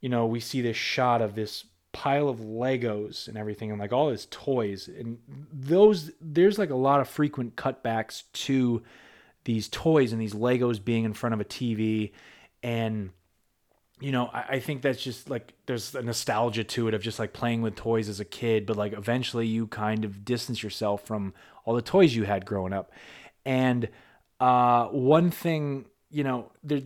[0.01, 3.91] you know, we see this shot of this pile of Legos and everything and like
[3.93, 4.87] all his toys.
[4.87, 5.17] And
[5.51, 8.83] those, there's like a lot of frequent cutbacks to
[9.45, 12.11] these toys and these Legos being in front of a TV.
[12.61, 13.09] And,
[13.99, 17.19] you know, I, I think that's just like there's a nostalgia to it of just
[17.19, 21.05] like playing with toys as a kid, but like eventually you kind of distance yourself
[21.05, 21.33] from
[21.65, 22.91] all the toys you had growing up.
[23.45, 23.89] And
[24.39, 26.81] uh, one thing, you know, there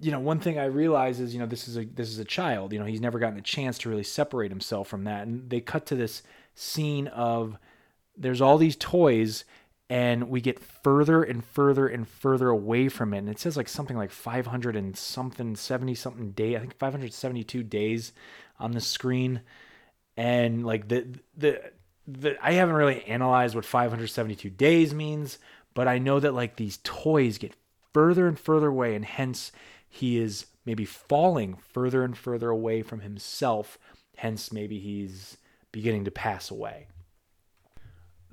[0.00, 2.24] you know, one thing I realize is, you know, this is a this is a
[2.24, 2.72] child.
[2.72, 5.26] You know, he's never gotten a chance to really separate himself from that.
[5.26, 6.22] And they cut to this
[6.54, 7.56] scene of
[8.16, 9.44] there's all these toys
[9.90, 13.18] and we get further and further and further away from it.
[13.18, 16.56] And it says like something like 500 and something, 70 something day.
[16.56, 18.12] I think 572 days
[18.58, 19.40] on the screen.
[20.16, 21.60] And like the the
[22.06, 25.38] the I haven't really analyzed what 572 days means,
[25.74, 27.54] but I know that like these toys get
[27.92, 29.52] further and further away and hence
[29.90, 33.76] he is maybe falling further and further away from himself.
[34.16, 35.36] Hence, maybe he's
[35.72, 36.86] beginning to pass away.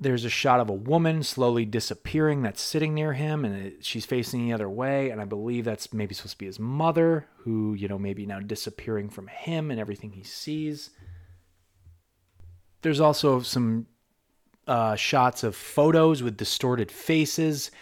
[0.00, 4.46] There's a shot of a woman slowly disappearing that's sitting near him, and she's facing
[4.46, 5.10] the other way.
[5.10, 8.38] And I believe that's maybe supposed to be his mother, who, you know, maybe now
[8.38, 10.90] disappearing from him and everything he sees.
[12.82, 13.86] There's also some
[14.68, 17.72] uh, shots of photos with distorted faces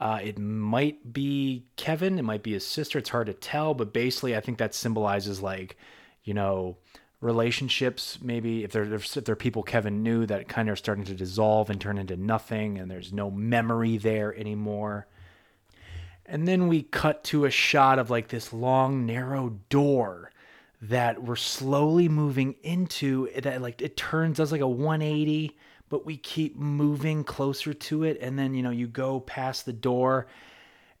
[0.00, 2.98] uh, it might be Kevin, it might be his sister.
[2.98, 5.76] It's hard to tell, but basically, I think that symbolizes like,
[6.24, 6.76] you know,
[7.20, 8.18] relationships.
[8.20, 11.14] Maybe if there if there are people Kevin knew that kind of are starting to
[11.14, 15.06] dissolve and turn into nothing, and there's no memory there anymore.
[16.26, 20.32] And then we cut to a shot of like this long, narrow door
[20.82, 23.28] that we're slowly moving into.
[23.40, 25.56] That like it turns does like a 180
[25.94, 28.18] but we keep moving closer to it.
[28.20, 30.26] And then, you know, you go past the door.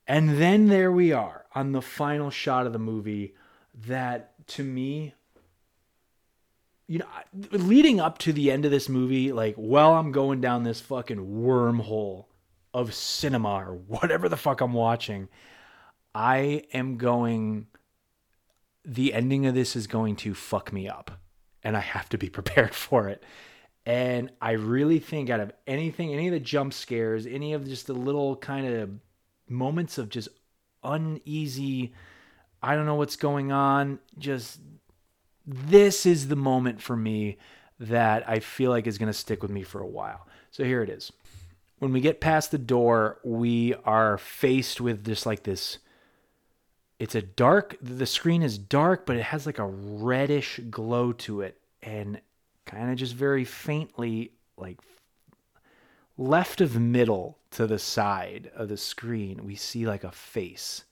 [0.06, 3.34] And then there we are on the final shot of the movie
[3.88, 5.14] that to me,
[6.86, 7.06] you know,
[7.50, 11.18] leading up to the end of this movie, like, while I'm going down this fucking
[11.18, 12.26] wormhole
[12.72, 15.28] of cinema or whatever the fuck I'm watching,
[16.14, 17.66] I am going,
[18.84, 21.10] the ending of this is going to fuck me up.
[21.64, 23.24] And I have to be prepared for it.
[23.86, 27.86] And I really think out of anything, any of the jump scares, any of just
[27.86, 28.90] the little kind of
[29.48, 30.28] moments of just
[30.82, 31.92] uneasy,
[32.62, 34.58] I don't know what's going on, just
[35.46, 37.36] this is the moment for me
[37.78, 40.26] that I feel like is going to stick with me for a while.
[40.50, 41.12] So here it is.
[41.78, 45.78] When we get past the door, we are faced with just like this
[46.98, 51.40] it's a dark the screen is dark but it has like a reddish glow to
[51.40, 52.20] it and
[52.66, 54.78] kind of just very faintly like
[56.16, 60.84] left of middle to the side of the screen, we see like a face,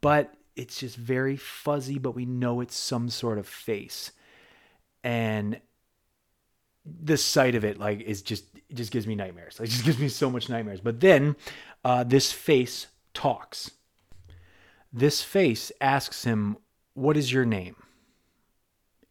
[0.00, 4.12] but it's just very fuzzy, but we know it's some sort of face.
[5.02, 5.60] And
[6.84, 9.58] the sight of it like is just it just gives me nightmares.
[9.58, 10.80] Like, it just gives me so much nightmares.
[10.80, 11.36] But then
[11.84, 13.70] uh, this face talks.
[14.92, 16.56] This face asks him,
[16.94, 17.76] "What is your name?"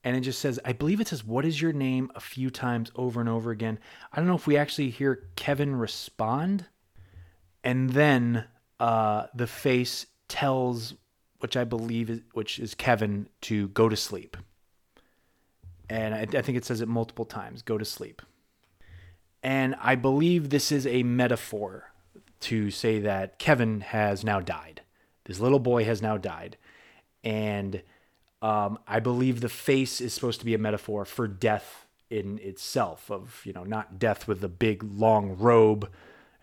[0.03, 2.91] And it just says, I believe it says, "What is your name?" a few times
[2.95, 3.79] over and over again.
[4.11, 6.65] I don't know if we actually hear Kevin respond,
[7.63, 8.45] and then
[8.79, 10.93] uh, the face tells,
[11.39, 14.37] which I believe is, which is Kevin, to go to sleep
[15.89, 18.21] and I, I think it says it multiple times go to sleep.
[19.41, 21.91] And I believe this is a metaphor
[22.41, 24.81] to say that Kevin has now died.
[25.25, 26.57] This little boy has now died.
[27.23, 27.81] And
[28.41, 33.11] um, I believe the face is supposed to be a metaphor for death in itself,
[33.11, 35.89] of, you know, not death with a big long robe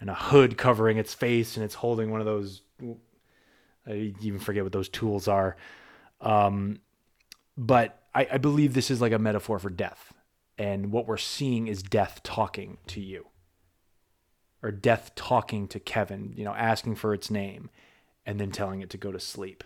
[0.01, 2.63] and a hood covering its face and it's holding one of those.
[3.87, 5.57] I even forget what those tools are.
[6.21, 6.81] Um,
[7.57, 10.13] but I, I believe this is like a metaphor for death.
[10.59, 13.27] And what we're seeing is death talking to you.
[14.63, 17.71] Or death talking to Kevin, you know, asking for its name
[18.25, 19.63] and then telling it to go to sleep.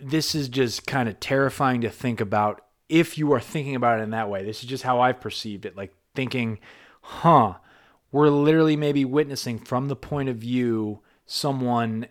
[0.00, 4.02] This is just kind of terrifying to think about if you are thinking about it
[4.02, 4.44] in that way.
[4.44, 5.76] This is just how I've perceived it.
[5.76, 6.58] Like thinking,
[7.00, 7.54] huh,
[8.12, 12.06] we're literally maybe witnessing from the point of view someone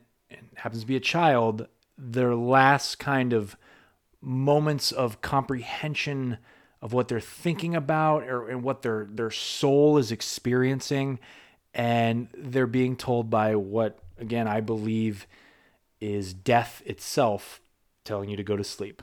[0.55, 1.67] happens to be a child,
[1.97, 3.55] their last kind of
[4.21, 6.37] moments of comprehension
[6.81, 11.19] of what they're thinking about or and what their their soul is experiencing
[11.73, 15.27] and they're being told by what again I believe
[16.01, 17.61] is death itself
[18.05, 19.01] telling you to go to sleep.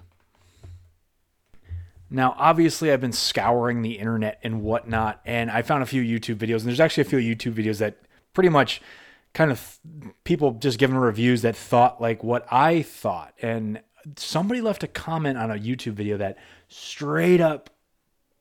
[2.09, 6.37] Now, obviously, I've been scouring the internet and whatnot, and I found a few YouTube
[6.37, 7.99] videos, and there's actually a few YouTube videos that
[8.35, 8.83] pretty much
[9.33, 9.79] kind of
[10.25, 13.35] people just giving reviews that thought like what I thought.
[13.41, 13.81] And
[14.17, 16.37] somebody left a comment on a YouTube video that
[16.69, 17.71] straight up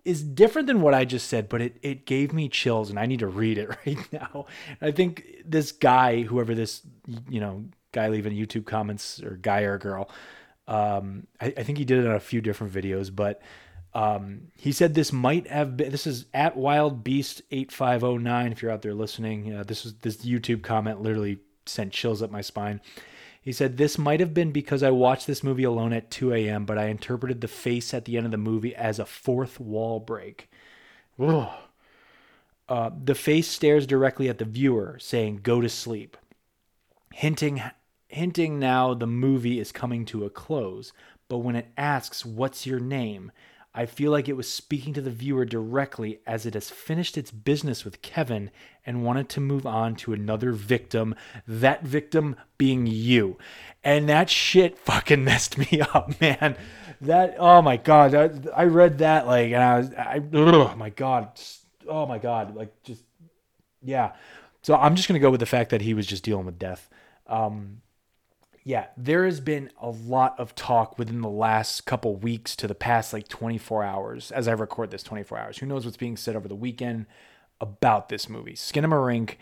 [0.04, 3.06] is different than what I just said, but it, it gave me chills and I
[3.06, 4.48] need to read it right now.
[4.82, 6.82] I think this guy, whoever this,
[7.30, 10.10] you know, guy leaving YouTube comments or guy or girl,
[10.72, 13.42] um, I, I think he did it on a few different videos, but
[13.94, 18.52] um, he said this might have been, this is at wild beast 8509.
[18.54, 22.32] If you're out there listening, uh, this was this YouTube comment literally sent chills up
[22.32, 22.80] my spine.
[23.42, 26.66] He said, This might have been because I watched this movie alone at 2 a.m.,
[26.66, 30.00] but I interpreted the face at the end of the movie as a fourth wall
[30.00, 30.50] break.
[31.20, 31.50] Uh,
[33.04, 36.16] the face stares directly at the viewer, saying, Go to sleep.
[37.14, 37.62] Hinting,
[38.12, 40.94] hinting now the movie is coming to a close.
[41.28, 43.32] But when it asks, What's your name?
[43.74, 47.32] I feel like it was speaking to the viewer directly as it has finished its
[47.32, 48.52] business with Kevin
[48.86, 51.16] and wanted to move on to another victim,
[51.48, 53.38] that victim being you.
[53.82, 56.58] And that shit fucking messed me up, man.
[57.00, 58.12] That, oh my God.
[58.12, 61.40] That, I read that, like, and I was, I, oh my God.
[61.88, 62.54] Oh my God.
[62.56, 63.04] Like, just,
[63.82, 64.14] yeah.
[64.64, 66.60] So I'm just going to go with the fact that he was just dealing with
[66.60, 66.90] death.
[67.26, 67.82] Um,
[68.64, 72.76] yeah, there has been a lot of talk within the last couple weeks to the
[72.76, 75.58] past like 24 hours as I record this 24 hours.
[75.58, 77.08] Who knows what's being said over the weekend
[77.60, 78.54] about this movie?
[78.54, 79.36] Skinamarink.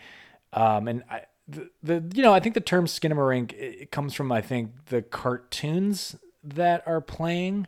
[0.54, 4.14] Um, and I, the, the, you know, I think the term Skinamarink, it, it comes
[4.14, 7.66] from, I think, the cartoons that are playing,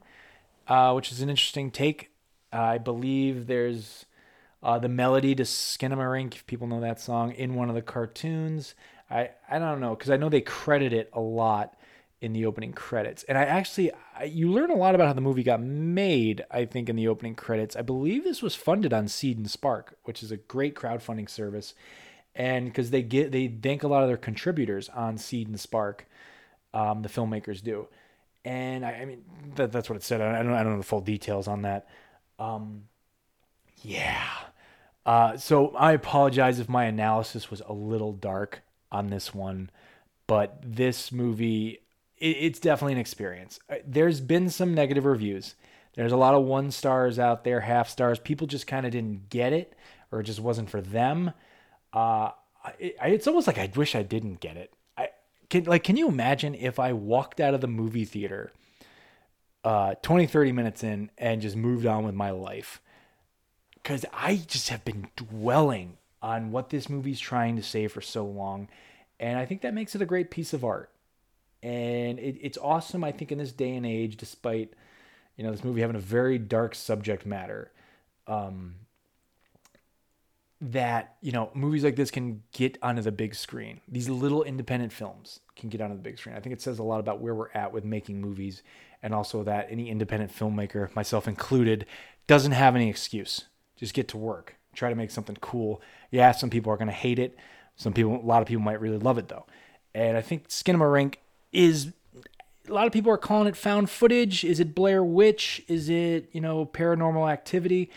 [0.68, 2.10] uh, which is an interesting take.
[2.50, 4.06] Uh, I believe there's
[4.62, 8.74] uh, the melody to Skinamarink, if people know that song, in one of the cartoons.
[9.12, 11.76] I I don't know because I know they credit it a lot
[12.20, 15.20] in the opening credits, and I actually I, you learn a lot about how the
[15.20, 16.44] movie got made.
[16.50, 19.96] I think in the opening credits, I believe this was funded on Seed and Spark,
[20.04, 21.74] which is a great crowdfunding service,
[22.34, 26.06] and because they get they thank a lot of their contributors on Seed and Spark,
[26.72, 27.88] um, the filmmakers do,
[28.44, 29.24] and I, I mean
[29.56, 30.20] that, that's what it said.
[30.22, 31.86] I don't I don't know the full details on that.
[32.38, 32.84] Um,
[33.82, 34.28] yeah.
[35.04, 38.62] Uh, so I apologize if my analysis was a little dark
[38.92, 39.70] on this one,
[40.28, 41.80] but this movie,
[42.18, 43.58] it, it's definitely an experience.
[43.68, 45.56] Uh, there's been some negative reviews.
[45.94, 48.18] There's a lot of one stars out there, half stars.
[48.18, 49.74] People just kind of didn't get it,
[50.10, 51.32] or it just wasn't for them.
[51.92, 52.30] Uh,
[52.78, 54.72] it, it's almost like I wish I didn't get it.
[54.96, 55.08] I
[55.50, 58.52] can like, can you imagine if I walked out of the movie theater,
[59.64, 62.80] uh, 20, 30 minutes in, and just moved on with my life?
[63.74, 68.24] Because I just have been dwelling on what this movie's trying to say for so
[68.24, 68.68] long.
[69.18, 70.90] And I think that makes it a great piece of art.
[71.62, 74.72] And it, it's awesome, I think, in this day and age, despite,
[75.36, 77.70] you know, this movie having a very dark subject matter.
[78.26, 78.76] Um,
[80.62, 83.80] that you know movies like this can get onto the big screen.
[83.88, 86.36] These little independent films can get onto the big screen.
[86.36, 88.62] I think it says a lot about where we're at with making movies,
[89.02, 91.84] and also that any independent filmmaker, myself included,
[92.28, 93.46] doesn't have any excuse.
[93.76, 94.56] Just get to work.
[94.74, 95.80] Try to make something cool.
[96.10, 97.36] Yeah, some people are going to hate it.
[97.76, 99.46] Some people, a lot of people might really love it though.
[99.94, 101.16] And I think Skinamarink
[101.52, 101.92] is
[102.68, 104.44] a lot of people are calling it found footage.
[104.44, 105.62] Is it Blair Witch?
[105.68, 107.90] Is it, you know, paranormal activity?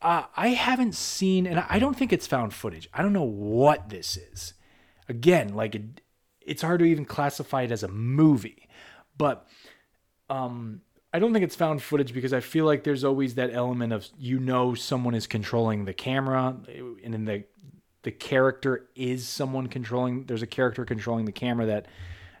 [0.00, 2.88] Uh, I haven't seen, and I don't think it's found footage.
[2.94, 4.54] I don't know what this is.
[5.08, 6.00] Again, like it,
[6.40, 8.68] it's hard to even classify it as a movie,
[9.16, 9.46] but
[10.30, 10.82] um,
[11.18, 14.06] I don't think it's found footage because I feel like there's always that element of
[14.20, 16.54] you know someone is controlling the camera,
[17.02, 17.42] and then the
[18.04, 20.26] the character is someone controlling.
[20.26, 21.86] There's a character controlling the camera that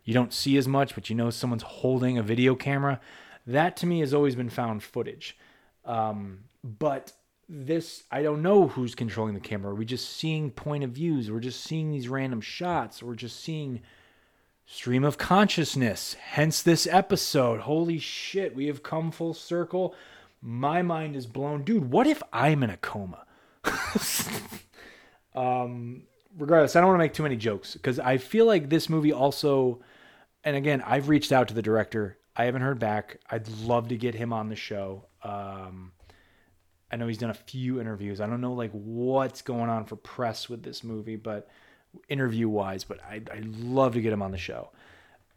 [0.04, 3.00] you don't see as much, but you know someone's holding a video camera.
[3.48, 5.36] That to me has always been found footage.
[5.84, 7.14] Um, but
[7.48, 9.72] this, I don't know who's controlling the camera.
[9.72, 11.32] Are we just seeing point of views?
[11.32, 13.02] We're just seeing these random shots.
[13.02, 13.80] We're just seeing
[14.70, 16.14] stream of consciousness.
[16.14, 17.60] Hence this episode.
[17.60, 19.94] Holy shit, we have come full circle.
[20.42, 21.64] My mind is blown.
[21.64, 23.24] Dude, what if I'm in a coma?
[25.34, 26.02] um,
[26.36, 29.12] regardless, I don't want to make too many jokes because I feel like this movie
[29.12, 29.80] also
[30.44, 32.16] and again, I've reached out to the director.
[32.36, 33.20] I haven't heard back.
[33.28, 35.06] I'd love to get him on the show.
[35.22, 35.92] Um,
[36.90, 38.20] I know he's done a few interviews.
[38.20, 41.48] I don't know like what's going on for press with this movie, but
[42.08, 44.70] interview wise, but I I love to get him on the show.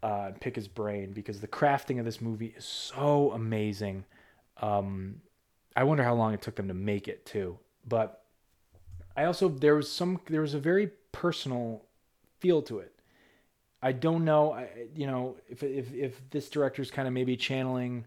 [0.03, 4.03] Uh, pick his brain because the crafting of this movie is so amazing.
[4.57, 5.21] Um,
[5.75, 7.59] I wonder how long it took them to make it too.
[7.87, 8.23] But
[9.15, 11.85] I also there was some there was a very personal
[12.39, 12.93] feel to it.
[13.83, 14.63] I don't know,
[14.95, 18.05] you know, if if if this director's kind of maybe channeling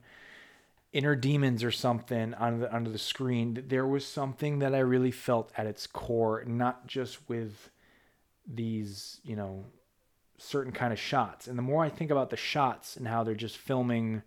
[0.95, 3.64] inner demons or something on the under the screen.
[3.66, 7.68] There was something that I really felt at its core, not just with
[8.47, 9.64] these, you know,
[10.38, 11.47] certain kind of shots.
[11.47, 14.22] And the more I think about the shots and how they're just filming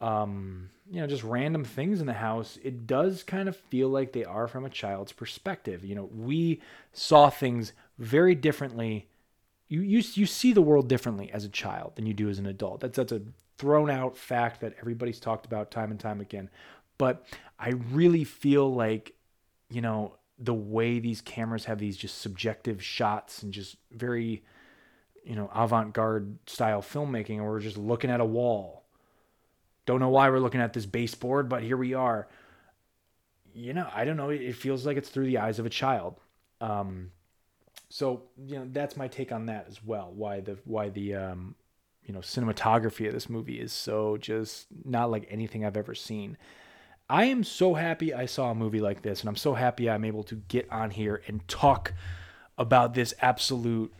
[0.00, 4.12] um, you know, just random things in the house, it does kind of feel like
[4.12, 5.82] they are from a child's perspective.
[5.82, 6.60] You know, we
[6.92, 9.08] saw things very differently
[9.68, 12.46] you you you see the world differently as a child than you do as an
[12.46, 12.80] adult.
[12.80, 13.22] That's that's a
[13.56, 16.50] thrown out fact that everybody's talked about time and time again.
[16.98, 17.26] But
[17.58, 19.14] I really feel like
[19.70, 24.42] you know the way these cameras have these just subjective shots and just very
[25.24, 28.84] you know avant-garde style filmmaking we're just looking at a wall
[29.86, 32.28] don't know why we're looking at this baseboard but here we are
[33.54, 36.20] you know i don't know it feels like it's through the eyes of a child
[36.60, 37.10] um,
[37.88, 40.10] so you know that's my take on that as well.
[40.14, 41.54] Why the why the um,
[42.04, 46.36] you know cinematography of this movie is so just not like anything I've ever seen.
[47.08, 50.04] I am so happy I saw a movie like this, and I'm so happy I'm
[50.04, 51.92] able to get on here and talk
[52.56, 53.92] about this absolute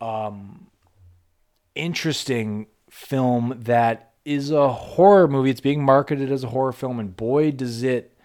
[0.00, 0.68] um,
[1.74, 5.50] interesting film that is a horror movie.
[5.50, 8.16] It's being marketed as a horror film, and boy, does it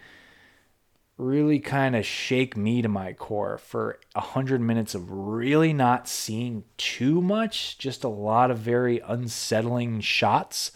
[1.17, 6.07] really kind of shake me to my core for a hundred minutes of really not
[6.07, 10.71] seeing too much, just a lot of very unsettling shots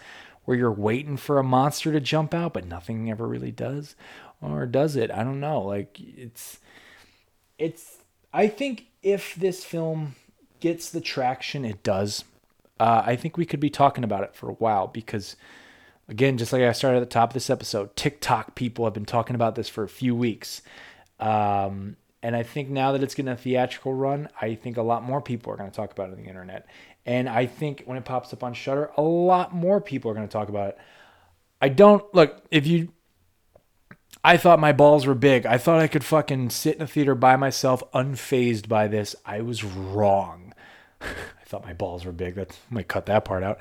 [0.49, 3.95] where you're waiting for a monster to jump out, but nothing ever really does.
[4.41, 5.11] Or does it?
[5.11, 5.61] I don't know.
[5.61, 6.57] Like it's
[7.59, 7.99] it's
[8.33, 10.15] I think if this film
[10.59, 12.23] gets the traction it does,
[12.79, 15.35] uh, I think we could be talking about it for a while because
[16.07, 19.05] Again, just like I started at the top of this episode, TikTok people have been
[19.05, 20.63] talking about this for a few weeks.
[21.19, 25.03] Um, and I think now that it's getting a theatrical run, I think a lot
[25.03, 26.65] more people are going to talk about it on the internet.
[27.05, 30.27] And I think when it pops up on Shudder, a lot more people are going
[30.27, 30.77] to talk about it.
[31.61, 32.93] I don't look if you.
[34.23, 35.45] I thought my balls were big.
[35.45, 39.15] I thought I could fucking sit in a theater by myself, unfazed by this.
[39.25, 40.53] I was wrong.
[41.01, 42.35] I thought my balls were big.
[42.35, 43.59] That might cut that part out.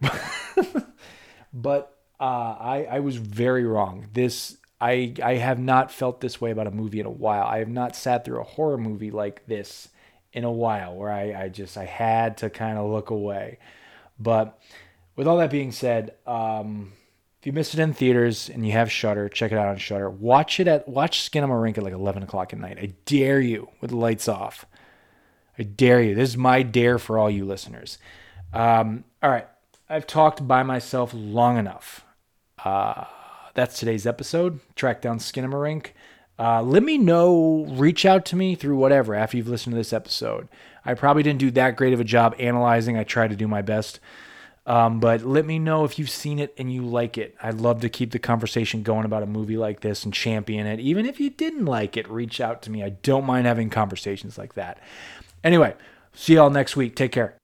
[1.52, 2.24] But uh,
[2.60, 4.06] I I was very wrong.
[4.12, 7.44] This I I have not felt this way about a movie in a while.
[7.44, 9.88] I have not sat through a horror movie like this
[10.32, 13.58] in a while where I, I just I had to kind of look away.
[14.18, 14.58] But
[15.16, 16.92] with all that being said, um,
[17.40, 20.10] if you missed it in theaters and you have Shudder, check it out on Shudder.
[20.10, 22.78] Watch it at watch Skin Skinamarink at like eleven o'clock at night.
[22.80, 24.66] I dare you with the lights off.
[25.58, 26.14] I dare you.
[26.14, 27.98] This is my dare for all you listeners.
[28.52, 29.46] Um, all right.
[29.88, 32.04] I've talked by myself long enough.
[32.62, 33.04] Uh,
[33.54, 34.60] that's today's episode.
[34.76, 35.88] Track down Skin Skinamarink.
[36.38, 39.92] Uh, let me know, reach out to me through whatever after you've listened to this
[39.92, 40.48] episode.
[40.84, 42.96] I probably didn't do that great of a job analyzing.
[42.96, 43.98] I tried to do my best.
[44.68, 47.34] Um, but let me know if you've seen it and you like it.
[47.42, 50.78] I'd love to keep the conversation going about a movie like this and champion it.
[50.78, 52.84] Even if you didn't like it, reach out to me.
[52.84, 54.78] I don't mind having conversations like that.
[55.42, 55.74] Anyway,
[56.12, 56.94] see y'all next week.
[56.94, 57.37] Take care.